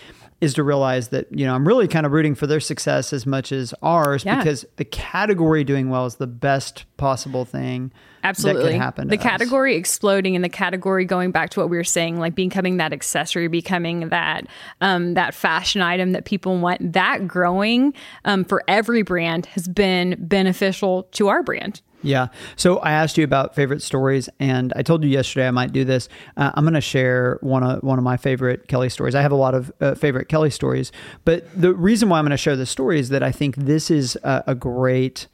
[0.41, 3.25] is to realize that you know I'm really kind of rooting for their success as
[3.25, 4.37] much as ours Yeah.
[4.37, 7.91] because the category doing well is the best possible thing
[8.23, 8.63] Absolutely.
[8.63, 9.07] that could happen.
[9.09, 9.23] the us.
[9.23, 12.93] category exploding and the category going back to what we were saying, like becoming that
[12.93, 14.45] accessory, becoming that
[14.81, 17.93] um, that fashion item that people want, that growing
[18.25, 21.81] um, for every brand has been beneficial to our brand.
[22.01, 22.27] Yeah.
[22.55, 25.83] So I asked you about favorite stories, and I told you yesterday I might do
[25.83, 26.07] this.
[26.37, 29.15] Uh, I'm going to share one of one of my favorite Kelley stories.
[29.15, 30.91] I have a lot of uh, favorite Kelley stories,
[31.25, 33.91] but the reason why I'm going to share this story is that I think this
[33.91, 35.27] is a, a great.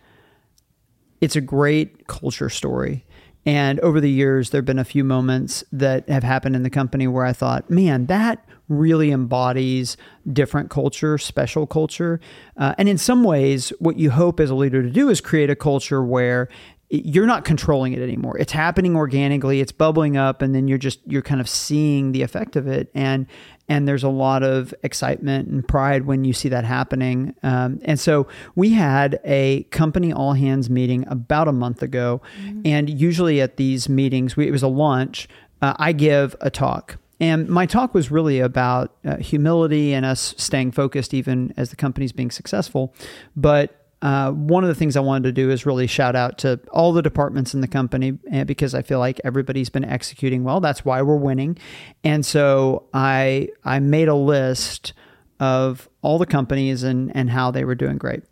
[1.21, 3.05] It's a great culture story.
[3.45, 6.69] And over the years, there have been a few moments that have happened in the
[6.69, 9.97] company where I thought, man, that really embodies
[10.31, 12.19] different culture, special culture.
[12.57, 15.49] Uh, and in some ways, what you hope as a leader to do is create
[15.49, 16.49] a culture where
[16.89, 18.37] you're not controlling it anymore.
[18.37, 19.59] It's happening organically.
[19.59, 22.91] It's bubbling up, and then you're just you're kind of seeing the effect of it,
[22.93, 23.25] and
[23.67, 27.33] and there's a lot of excitement and pride when you see that happening.
[27.41, 32.61] Um, and so we had a company all hands meeting about a month ago, mm-hmm.
[32.65, 35.27] and usually at these meetings, we, it was a lunch.
[35.61, 36.97] Uh, I give a talk.
[37.19, 41.75] And my talk was really about uh, humility and us staying focused, even as the
[41.75, 42.93] company's being successful.
[43.35, 46.59] But uh, one of the things I wanted to do is really shout out to
[46.71, 50.59] all the departments in the company eh, because I feel like everybody's been executing well.
[50.59, 51.57] That's why we're winning.
[52.03, 54.93] And so I I made a list
[55.39, 58.23] of all the companies and and how they were doing great.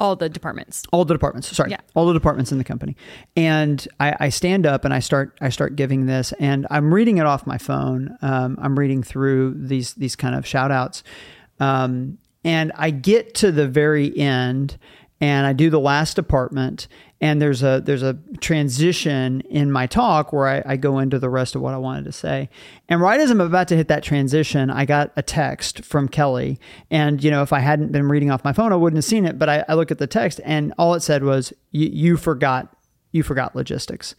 [0.00, 0.82] All the departments.
[0.92, 1.54] All the departments.
[1.54, 1.80] Sorry, yeah.
[1.94, 2.96] all the departments in the company.
[3.36, 7.18] And I, I, stand up and I start I start giving this, and I'm reading
[7.18, 8.16] it off my phone.
[8.22, 11.04] Um, I'm reading through these these kind of shout outs.
[11.60, 14.78] Um, and I get to the very end
[15.20, 16.88] and I do the last department
[17.20, 21.28] and there's a there's a transition in my talk where I, I, go into the
[21.28, 22.48] rest of what I wanted to say.
[22.88, 26.58] And right as I'm about to hit that transition, I got a text from Kelley.
[26.90, 29.26] And you know, if I hadn't been reading off my phone, I wouldn't have seen
[29.26, 29.38] it.
[29.38, 32.74] But I, I look at the text and all it said was, you forgot
[33.12, 34.14] you forgot logistics.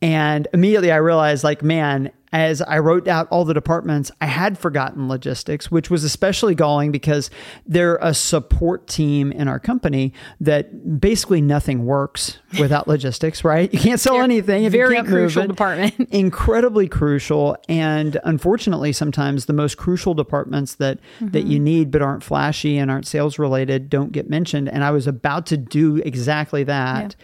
[0.00, 4.58] And immediately I realized, like, man, as I wrote out all the departments, I had
[4.58, 7.30] forgotten logistics, which was especially galling because
[7.66, 13.72] they're a support team in our company that basically nothing works without logistics, right?
[13.72, 15.52] You can't sell anything if very you can't crucial move it.
[15.54, 16.08] department.
[16.10, 17.56] Incredibly crucial.
[17.68, 21.28] And unfortunately, sometimes the most crucial departments that, mm-hmm.
[21.28, 24.68] that you need but aren't flashy and aren't sales related don't get mentioned.
[24.68, 27.16] And I was about to do exactly that.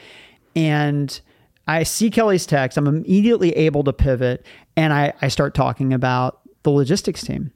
[0.54, 0.62] Yeah.
[0.62, 1.20] And
[1.66, 2.76] I see Kelley's text.
[2.76, 4.44] I'm immediately able to pivot
[4.76, 7.52] and I, I start talking about the logistics team.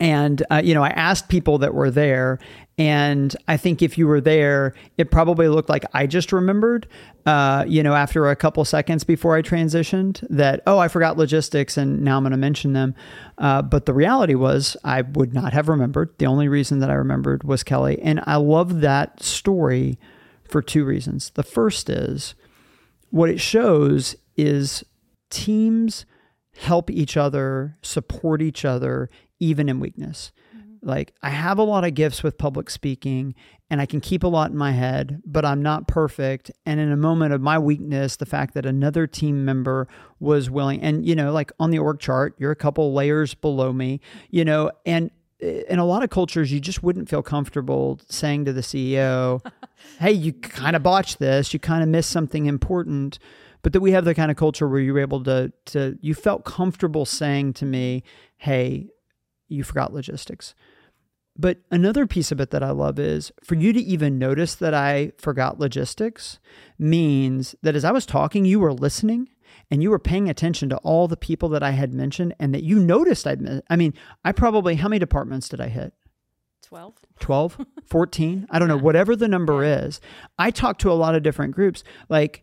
[0.00, 2.40] And, uh, you know, I asked people that were there,
[2.76, 6.88] and I think if you were there, it probably looked like I just remembered,
[7.24, 11.76] uh, you know, after a couple seconds before I transitioned that, oh, I forgot logistics
[11.76, 12.96] and now I'm going to mention them.
[13.38, 16.10] Uh, but the reality was I would not have remembered.
[16.18, 18.00] The only reason that I remembered was Kelley.
[18.02, 19.98] And I love that story
[20.42, 21.30] for two reasons.
[21.30, 22.34] The first is
[23.12, 24.82] what it shows is
[25.30, 26.06] teams
[26.56, 30.32] help each other, support each other, even in weakness.
[30.56, 30.88] Mm-hmm.
[30.88, 33.34] Like, I have a lot of gifts with public speaking
[33.68, 36.50] and I can keep a lot in my head, but I'm not perfect.
[36.64, 39.88] And in a moment of my weakness, the fact that another team member
[40.18, 43.72] was willing, and, you know, like on the org chart, you're a couple layers below
[43.72, 44.00] me,
[44.30, 45.10] you know, and
[45.42, 49.44] in a lot of cultures, you just wouldn't feel comfortable saying to the CEO,
[49.98, 51.52] Hey, you kind of botched this.
[51.52, 53.18] You kind of missed something important
[53.62, 56.14] but that we have the kind of culture where you were able to to you
[56.14, 58.02] felt comfortable saying to me,
[58.36, 58.88] "Hey,
[59.48, 60.54] you forgot logistics."
[61.38, 64.74] But another piece of it that I love is for you to even notice that
[64.74, 66.38] I forgot logistics
[66.78, 69.28] means that as I was talking, you were listening
[69.72, 72.62] and you were paying attention to all the people that I had mentioned and that
[72.62, 75.94] you noticed I'd I mean, I probably how many departments did I hit?
[76.62, 79.98] 12 12 14 i don't know whatever the number is.
[80.38, 81.84] I talked to a lot of different groups.
[82.10, 82.42] Like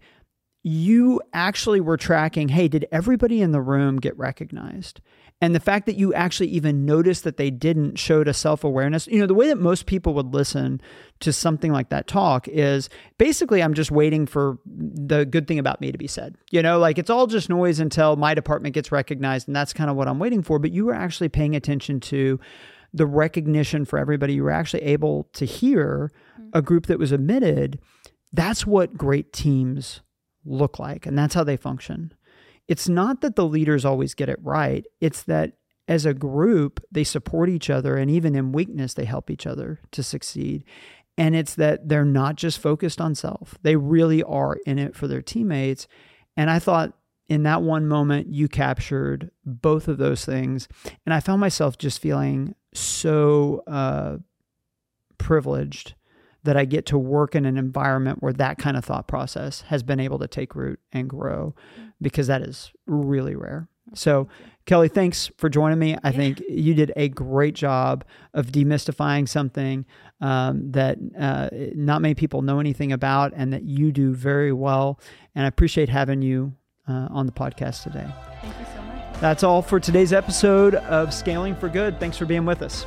[0.64, 5.00] you actually were tracking hey, did everybody in the room get recognized?
[5.42, 9.08] And the fact that you actually even noticed that they didn't showed a self awareness.
[9.08, 10.82] You know, the way that most people would listen
[11.22, 15.80] to something like that talk is basically, I'm just waiting for the good thing about
[15.80, 16.36] me to be said.
[16.52, 19.48] You know, like it's all just noise until my department gets recognized.
[19.48, 20.60] And that's kind of what I'm waiting for.
[20.60, 22.40] But you were actually paying attention to
[22.94, 24.34] the recognition for everybody.
[24.34, 26.50] You were actually able to hear mm-hmm.
[26.54, 27.80] a group that was omitted.
[28.34, 30.02] That's what great teams
[30.44, 31.06] look like.
[31.06, 32.14] And that's how they function.
[32.70, 35.54] It's not that the leaders always get it right, it's that
[35.90, 37.98] as a group, they support each other.
[37.98, 40.64] And even in weakness, they help each other to succeed.
[41.18, 45.08] And it's that they're not just focused on self, they really are in it for
[45.08, 45.88] their teammates.
[46.38, 46.94] And I thought
[47.28, 50.68] in that one moment, you captured both of those things.
[51.06, 54.18] And I found myself just feeling so uh,
[55.18, 55.96] privileged
[56.44, 59.84] that I get to work in an environment where that kind of thought process has
[59.84, 61.54] been able to take root and grow
[62.02, 63.68] because that is really rare.
[63.94, 64.28] So,
[64.66, 65.96] Kelley, thanks for joining me.
[65.96, 66.12] I yeah.
[66.12, 69.86] think you did a great job of demystifying something
[70.22, 75.00] um, that uh, not many people know anything about and that you do very well.
[75.34, 76.54] And I appreciate having you
[76.88, 78.08] uh, on the podcast today.
[78.42, 79.20] Thank you so much.
[79.20, 82.00] That's all for today's episode of Scaling for Good.
[82.00, 82.86] Thanks for being with us.